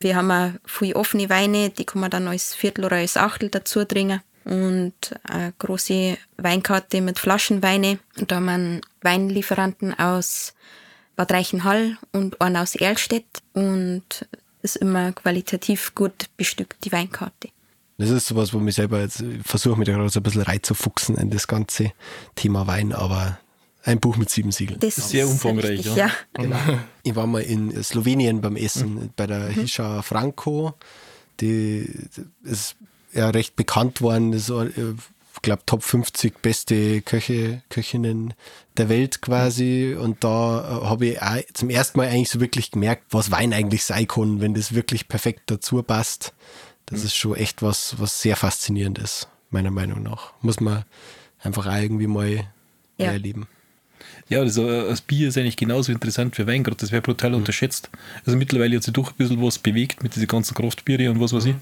Wir 0.01 0.17
haben 0.17 0.31
auch 0.31 0.51
viele 0.65 0.97
offene 0.97 1.29
Weine, 1.29 1.71
die 1.71 1.85
kann 1.85 2.01
man 2.01 2.11
dann 2.11 2.29
als 2.29 2.55
Viertel 2.55 2.85
oder 2.85 2.97
als 2.97 3.17
Achtel 3.17 3.51
dazu 3.51 3.85
trinken. 3.85 4.21
Und 4.45 4.95
eine 5.23 5.53
große 5.59 6.17
Weinkarte 6.37 7.01
mit 7.01 7.19
Flaschenweine. 7.19 7.99
Und 8.19 8.31
da 8.31 8.37
haben 8.37 8.47
wir 8.47 8.53
einen 8.53 8.81
Weinlieferanten 9.03 9.97
aus 9.99 10.55
Bad 11.17 11.33
Reichenhall 11.33 11.99
und 12.13 12.41
einen 12.41 12.57
aus 12.57 12.75
Erlstedt 12.75 13.43
und 13.53 14.27
ist 14.63 14.77
immer 14.77 15.13
qualitativ 15.13 15.95
gut 15.95 16.29
bestückt, 16.37 16.85
die 16.85 16.93
Weinkarte. 16.93 17.49
Das 17.99 18.11
ist 18.11 18.27
sowas, 18.27 18.53
wo 18.53 18.65
ich 18.67 18.75
selber 18.75 19.01
jetzt 19.01 19.23
versuche, 19.45 19.79
mich 19.79 19.87
da 19.87 19.93
gerade 19.93 20.09
so 20.09 20.21
ein 20.21 20.23
bisschen 20.23 20.43
reinzufuchsen 20.43 21.17
in 21.17 21.31
das 21.31 21.47
ganze 21.47 21.93
Thema 22.35 22.67
Wein, 22.67 22.93
aber 22.93 23.39
ein 23.85 24.01
Buch 24.01 24.17
mit 24.17 24.31
sieben 24.31 24.53
Siegeln. 24.53 24.81
Das 24.81 24.99
ist 24.99 25.11
sehr 25.11 25.29
umfangreich, 25.29 25.79
richtig, 25.79 25.97
ja. 25.97 26.07
ja. 26.07 26.13
Genau. 26.35 26.57
Ich 27.05 27.17
war 27.17 27.27
mal 27.27 27.43
in 27.43 27.83
Slowenien 27.83 28.41
beim 28.41 28.57
Essen 28.57 28.95
mhm. 28.95 29.11
bei 29.17 29.27
der 29.27 29.49
Hisha 29.49 30.03
Franco. 30.03 30.75
Die 31.41 31.89
ist 32.45 32.77
ja 33.13 33.31
recht 33.31 33.57
bekannt 33.57 34.01
worden. 34.01 34.31
Das 34.31 34.49
ist, 34.49 34.77
ich 34.77 34.85
glaube, 35.43 35.63
Top 35.67 35.83
50 35.83 36.41
beste 36.41 37.03
Köche, 37.03 37.63
Köchinnen 37.69 38.35
der 38.77 38.89
Welt 38.89 39.21
quasi. 39.21 39.97
Und 39.99 40.25
da 40.25 40.61
äh, 40.61 40.87
habe 40.87 41.07
ich 41.07 41.19
zum 41.55 41.71
ersten 41.71 41.99
Mal 41.99 42.09
eigentlich 42.09 42.31
so 42.31 42.41
wirklich 42.41 42.71
gemerkt, 42.71 43.05
was 43.11 43.31
Wein 43.31 43.53
eigentlich 43.53 43.85
sein 43.85 44.09
kann, 44.09 44.41
wenn 44.41 44.55
das 44.55 44.75
wirklich 44.75 45.09
perfekt 45.09 45.43
dazu 45.47 45.83
passt. 45.83 46.33
Das 46.87 47.01
mhm. 47.01 47.07
ist 47.07 47.17
schon 47.17 47.37
echt 47.37 47.63
was, 47.63 47.97
was 47.99 48.23
sehr 48.23 48.37
faszinierend 48.37 48.99
ist, 48.99 49.29
meiner 49.51 49.71
Meinung 49.71 50.03
nach. 50.03 50.33
Muss 50.41 50.61
man 50.61 50.85
einfach 51.43 51.67
auch 51.67 51.81
irgendwie 51.81 52.07
mal 52.07 52.49
ja. 52.99 53.13
erleben. 53.13 53.47
Ja, 54.29 54.41
also 54.41 54.67
das 54.67 55.01
Bier 55.01 55.29
ist 55.29 55.37
eigentlich 55.37 55.57
genauso 55.57 55.93
interessant 55.93 56.39
wie 56.39 56.47
Wein, 56.47 56.65
gerade 56.65 56.77
das 56.77 56.93
wäre 56.93 57.03
brutal 57.03 57.31
mhm. 57.31 57.37
unterschätzt. 57.37 57.91
Also 58.25 58.37
mittlerweile 58.39 58.77
hat 58.77 58.83
sich 58.83 58.93
doch 58.93 59.11
ein 59.11 59.17
bisschen 59.17 59.43
was 59.43 59.59
bewegt 59.59 60.03
mit 60.03 60.15
diesen 60.15 60.29
ganzen 60.29 60.55
Kraftbiere 60.55 61.11
und 61.11 61.21
was 61.21 61.33
weiß 61.33 61.47
ich. 61.47 61.57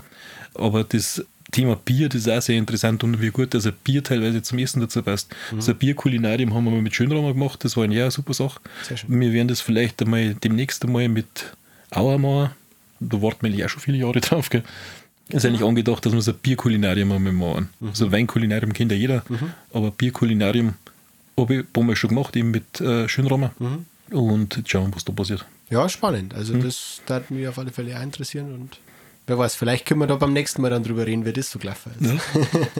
Aber 0.54 0.84
das 0.84 1.24
Thema 1.50 1.76
Bier, 1.76 2.08
das 2.08 2.22
ist 2.22 2.28
auch 2.28 2.42
sehr 2.42 2.56
interessant 2.56 3.02
und 3.04 3.20
wie 3.20 3.30
gut, 3.30 3.54
dass 3.54 3.66
ein 3.66 3.74
Bier 3.84 4.02
teilweise 4.02 4.42
zum 4.42 4.58
Essen 4.58 4.80
dazu 4.80 5.02
passt. 5.02 5.34
Mhm. 5.50 5.58
Also 5.58 5.72
ein 5.72 5.78
Bierkulinarium 5.78 6.54
haben 6.54 6.64
wir 6.64 6.70
mal 6.70 6.82
mit 6.82 6.94
Schönraumer 6.94 7.32
gemacht, 7.32 7.64
das 7.64 7.76
war 7.76 7.84
eine, 7.84 7.94
ja, 7.94 8.02
eine 8.04 8.10
super 8.10 8.34
Sache. 8.34 8.60
Wir 9.06 9.32
werden 9.32 9.48
das 9.48 9.60
vielleicht 9.60 10.00
einmal 10.02 10.34
demnächst 10.34 10.84
einmal 10.84 11.08
mit 11.08 11.52
Auer 11.90 12.18
machen. 12.18 12.50
Da 13.00 13.20
warten 13.22 13.42
wir 13.42 13.50
ja 13.50 13.66
auch 13.66 13.70
schon 13.70 13.80
viele 13.80 13.98
Jahre 13.98 14.20
drauf. 14.20 14.50
Gell? 14.50 14.62
Ist 15.28 15.44
eigentlich 15.44 15.62
angedacht, 15.62 16.04
dass 16.04 16.12
wir 16.12 16.20
so 16.20 16.32
ein 16.32 16.38
Bierkulinarium 16.38 17.12
einmal 17.12 17.32
machen. 17.32 17.68
Mhm. 17.80 17.88
Also 17.88 18.12
Weinkulinarium 18.12 18.72
kennt 18.72 18.92
ja 18.92 18.98
jeder, 18.98 19.22
mhm. 19.28 19.52
aber 19.72 19.90
Bierkulinarium 19.90 20.74
habe 21.38 21.54
ich 21.54 21.60
ein 21.60 21.66
paar 21.66 21.84
Mal 21.84 21.96
schon 21.96 22.10
gemacht, 22.10 22.36
eben 22.36 22.50
mit 22.50 22.80
äh, 22.80 23.08
Schönraumer. 23.08 23.52
Mhm. 23.58 23.86
Und 24.16 24.56
jetzt 24.56 24.70
schauen 24.70 24.90
wir, 24.90 24.96
was 24.96 25.04
da 25.04 25.12
passiert. 25.12 25.46
Ja, 25.70 25.88
spannend. 25.88 26.34
Also 26.34 26.54
mhm. 26.54 26.64
das 26.64 27.00
würde 27.06 27.32
mich 27.32 27.46
auf 27.46 27.58
alle 27.58 27.70
Fälle 27.70 28.00
interessieren 28.02 28.52
und 28.52 28.78
Wer 29.30 29.38
weiß, 29.38 29.54
vielleicht 29.54 29.86
können 29.86 30.00
wir 30.00 30.08
da 30.08 30.16
beim 30.16 30.32
nächsten 30.32 30.60
Mal 30.60 30.70
dann 30.70 30.82
drüber 30.82 31.06
reden, 31.06 31.24
wie 31.24 31.32
das 31.32 31.52
so 31.52 31.60
gelaufen 31.60 31.92
ist. 32.00 32.10
Ja. 32.10 32.18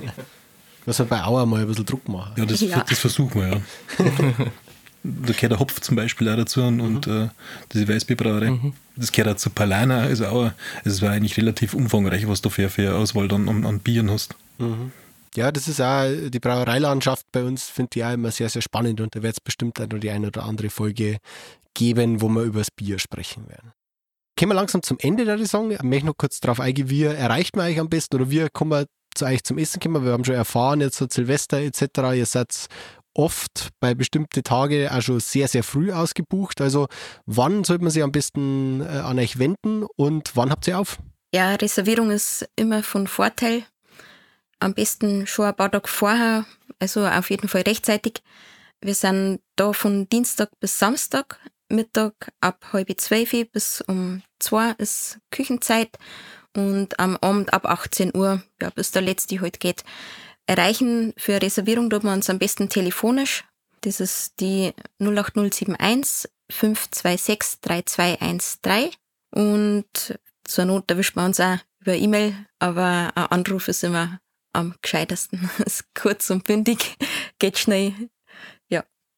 Was 0.85 0.99
wir 0.99 1.07
bei 1.07 1.23
Auer 1.23 1.47
mal 1.47 1.61
ein 1.61 1.69
bisschen 1.69 1.87
Druck 1.87 2.09
machen. 2.09 2.33
Ja, 2.37 2.45
das, 2.45 2.61
ja. 2.61 2.85
das 2.89 2.99
versuchen 2.99 3.41
wir, 3.41 3.49
ja. 3.49 3.61
da 5.05 5.33
gehört 5.33 5.53
der 5.53 5.61
Hopf 5.61 5.81
zum 5.81 5.95
Beispiel 5.95 6.29
auch 6.29 6.35
dazu 6.35 6.63
und, 6.63 6.79
mhm. 6.79 6.85
und 6.85 7.07
äh, 7.07 7.29
diese 7.73 7.87
Weißbierbrauerei. 7.87 8.51
Mhm. 8.51 8.73
Das 8.97 9.13
gehört 9.13 9.37
auch 9.37 9.39
zu 9.39 9.51
Palana, 9.51 10.01
also 10.01 10.27
auch, 10.27 10.51
es 10.85 11.01
war 11.03 11.13
eigentlich 11.13 11.37
relativ 11.37 11.73
umfangreich, 11.73 12.27
was 12.27 12.43
du 12.43 12.51
für, 12.51 12.69
für 12.69 12.97
Auswahl 12.97 13.29
dann 13.29 13.49
an, 13.49 13.65
an 13.65 13.79
Bieren 13.79 14.11
hast. 14.11 14.35
Mhm. 14.59 14.91
Ja, 15.37 15.53
das 15.53 15.69
ist 15.69 15.81
auch 15.81 16.11
die 16.31 16.41
Brauereilandschaft 16.41 17.27
bei 17.31 17.45
uns, 17.45 17.69
finde 17.69 17.91
ich 17.95 18.05
auch 18.05 18.13
immer 18.13 18.33
sehr, 18.33 18.49
sehr 18.49 18.63
spannend 18.63 19.01
und 19.01 19.15
da 19.15 19.23
wird 19.23 19.35
es 19.35 19.41
bestimmt 19.41 19.81
auch 19.81 19.87
noch 19.87 20.01
die 20.01 20.11
eine 20.11 20.27
oder 20.27 20.43
andere 20.43 20.69
Folge 20.69 21.19
geben, 21.75 22.21
wo 22.21 22.29
wir 22.29 22.43
über 22.43 22.59
das 22.59 22.73
Bier 22.73 22.99
sprechen 22.99 23.49
werden 23.49 23.71
kommen 24.41 24.53
wir 24.53 24.55
langsam 24.55 24.83
zum 24.83 24.97
Ende 24.99 25.27
der 25.27 25.37
Saison. 25.37 25.71
Ich 25.71 25.83
möchte 25.83 26.07
noch 26.07 26.17
kurz 26.17 26.41
darauf 26.41 26.61
eingehen, 26.61 26.89
wie 26.89 27.03
erreicht 27.03 27.57
man 27.57 27.67
euch 27.67 27.79
am 27.79 27.91
besten 27.91 28.17
oder 28.17 28.31
wie 28.31 28.49
kommen 28.51 28.71
wir 28.71 28.87
zu 29.15 29.27
euch 29.27 29.45
zum 29.45 29.59
Essen 29.59 29.81
kommen. 29.81 30.03
Wir 30.03 30.13
haben 30.13 30.25
schon 30.25 30.35
erfahren, 30.35 30.81
jetzt 30.81 30.97
so 30.97 31.07
Silvester 31.11 31.59
etc., 31.59 31.83
ihr 32.15 32.25
seid 32.25 32.67
oft 33.13 33.69
bei 33.81 33.95
bestimmten 33.95 34.43
Tagen 34.43 34.89
auch 34.89 35.03
schon 35.03 35.21
sehr, 35.21 35.47
sehr 35.47 35.63
früh 35.63 35.93
ausgebucht. 35.93 36.63
Also 36.63 36.87
wann 37.27 37.65
sollte 37.65 37.85
man 37.85 37.91
sich 37.91 38.03
am 38.03 38.13
besten 38.13 38.81
äh, 38.81 38.87
an 38.87 39.19
euch 39.19 39.39
wenden 39.39 39.85
und 39.97 40.35
wann 40.37 40.51
habt 40.51 40.67
ihr 40.69 40.79
auf? 40.79 40.99
Ja, 41.35 41.55
Reservierung 41.57 42.11
ist 42.11 42.49
immer 42.57 42.83
von 42.83 43.09
Vorteil. 43.09 43.65
Am 44.59 44.73
besten 44.73 45.27
schon 45.27 45.45
ein 45.47 45.57
paar 45.57 45.71
Tage 45.71 45.89
vorher, 45.89 46.47
also 46.79 47.07
auf 47.07 47.29
jeden 47.29 47.49
Fall 47.49 47.63
rechtzeitig. 47.63 48.23
Wir 48.81 48.95
sind 48.95 49.41
da 49.57 49.75
von 49.75 50.09
Dienstag 50.09 50.49
bis 50.61 50.79
Samstag 50.79 51.39
Mittag 51.71 52.33
ab 52.41 52.67
halb 52.73 53.01
zwölf 53.01 53.35
bis 53.53 53.81
um 53.87 54.23
zwei 54.39 54.73
ist 54.79 55.19
Küchenzeit 55.31 55.99
und 56.57 56.99
am 56.99 57.17
Abend 57.17 57.53
ab 57.53 57.67
18 57.67 58.15
Uhr, 58.15 58.43
ja, 58.61 58.71
bis 58.71 58.91
der 58.91 59.03
letzte 59.03 59.37
heute 59.37 59.43
halt 59.43 59.61
geht. 59.61 59.85
Erreichen 60.47 61.13
für 61.17 61.41
Reservierung 61.41 61.91
tut 61.91 62.03
man 62.03 62.15
uns 62.15 62.31
am 62.31 62.39
besten 62.39 62.69
telefonisch. 62.69 63.45
Das 63.83 64.01
ist 64.01 64.41
die 64.41 64.73
08071 64.99 66.31
526 66.51 67.61
3213 67.61 68.91
und 69.31 70.19
zur 70.45 70.65
Not 70.65 70.91
erwischt 70.91 71.17
man 71.17 71.27
uns 71.27 71.41
auch 71.41 71.59
über 71.81 71.95
E-Mail, 71.95 72.35
aber 72.59 73.13
ein 73.15 73.27
Anruf 73.27 73.69
ist 73.69 73.85
immer 73.85 74.21
am 74.53 74.75
gescheitesten. 74.83 75.49
ist 75.65 75.85
kurz 75.95 76.31
und 76.31 76.45
bündig, 76.45 76.97
geht 77.39 77.59
schnell. 77.59 77.95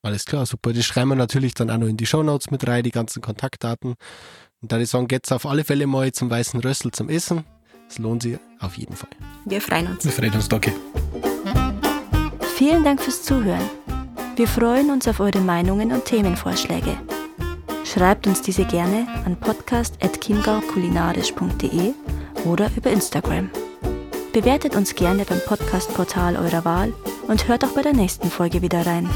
Alles 0.02 0.24
klar, 0.24 0.46
super. 0.46 0.72
Das 0.72 0.84
schreiben 0.84 1.10
wir 1.10 1.16
natürlich 1.16 1.54
dann 1.54 1.70
auch 1.70 1.78
noch 1.78 1.86
in 1.86 1.96
die 1.96 2.06
Shownotes 2.06 2.50
mit 2.50 2.66
rein, 2.66 2.82
die 2.82 2.90
ganzen 2.90 3.22
Kontaktdaten. 3.22 3.94
Und 4.60 4.72
dann 4.72 4.80
ich 4.80 4.90
sagen, 4.90 5.06
geht's 5.08 5.32
auf 5.32 5.46
alle 5.46 5.64
Fälle 5.64 5.86
mal 5.86 6.12
zum 6.12 6.28
Weißen 6.28 6.60
Rössel 6.60 6.90
zum 6.90 7.08
Essen. 7.08 7.44
Es 7.88 7.98
lohnt 7.98 8.22
sich 8.22 8.38
auf 8.58 8.76
jeden 8.76 8.96
Fall. 8.96 9.10
Wir 9.44 9.60
freuen 9.60 9.86
uns. 9.88 10.04
Wir 10.04 10.12
freuen 10.12 10.32
uns, 10.32 10.48
danke. 10.48 10.72
Vielen 12.56 12.84
Dank 12.84 13.00
fürs 13.00 13.22
Zuhören. 13.22 13.70
Wir 14.36 14.48
freuen 14.48 14.90
uns 14.90 15.08
auf 15.08 15.20
eure 15.20 15.40
Meinungen 15.40 15.92
und 15.92 16.04
Themenvorschläge. 16.04 16.98
Schreibt 17.84 18.26
uns 18.26 18.40
diese 18.40 18.64
gerne 18.64 19.06
an 19.24 19.38
podcast.chiemgaukulinarisch.de 19.38 21.92
oder 22.46 22.70
über 22.76 22.90
Instagram. 22.90 23.50
Bewertet 24.32 24.74
uns 24.74 24.94
gerne 24.94 25.26
beim 25.26 25.40
Podcast-Portal 25.40 26.36
eurer 26.36 26.64
Wahl 26.64 26.94
und 27.28 27.48
hört 27.48 27.64
auch 27.64 27.74
bei 27.74 27.82
der 27.82 27.92
nächsten 27.92 28.30
Folge 28.30 28.62
wieder 28.62 28.86
rein. 28.86 29.10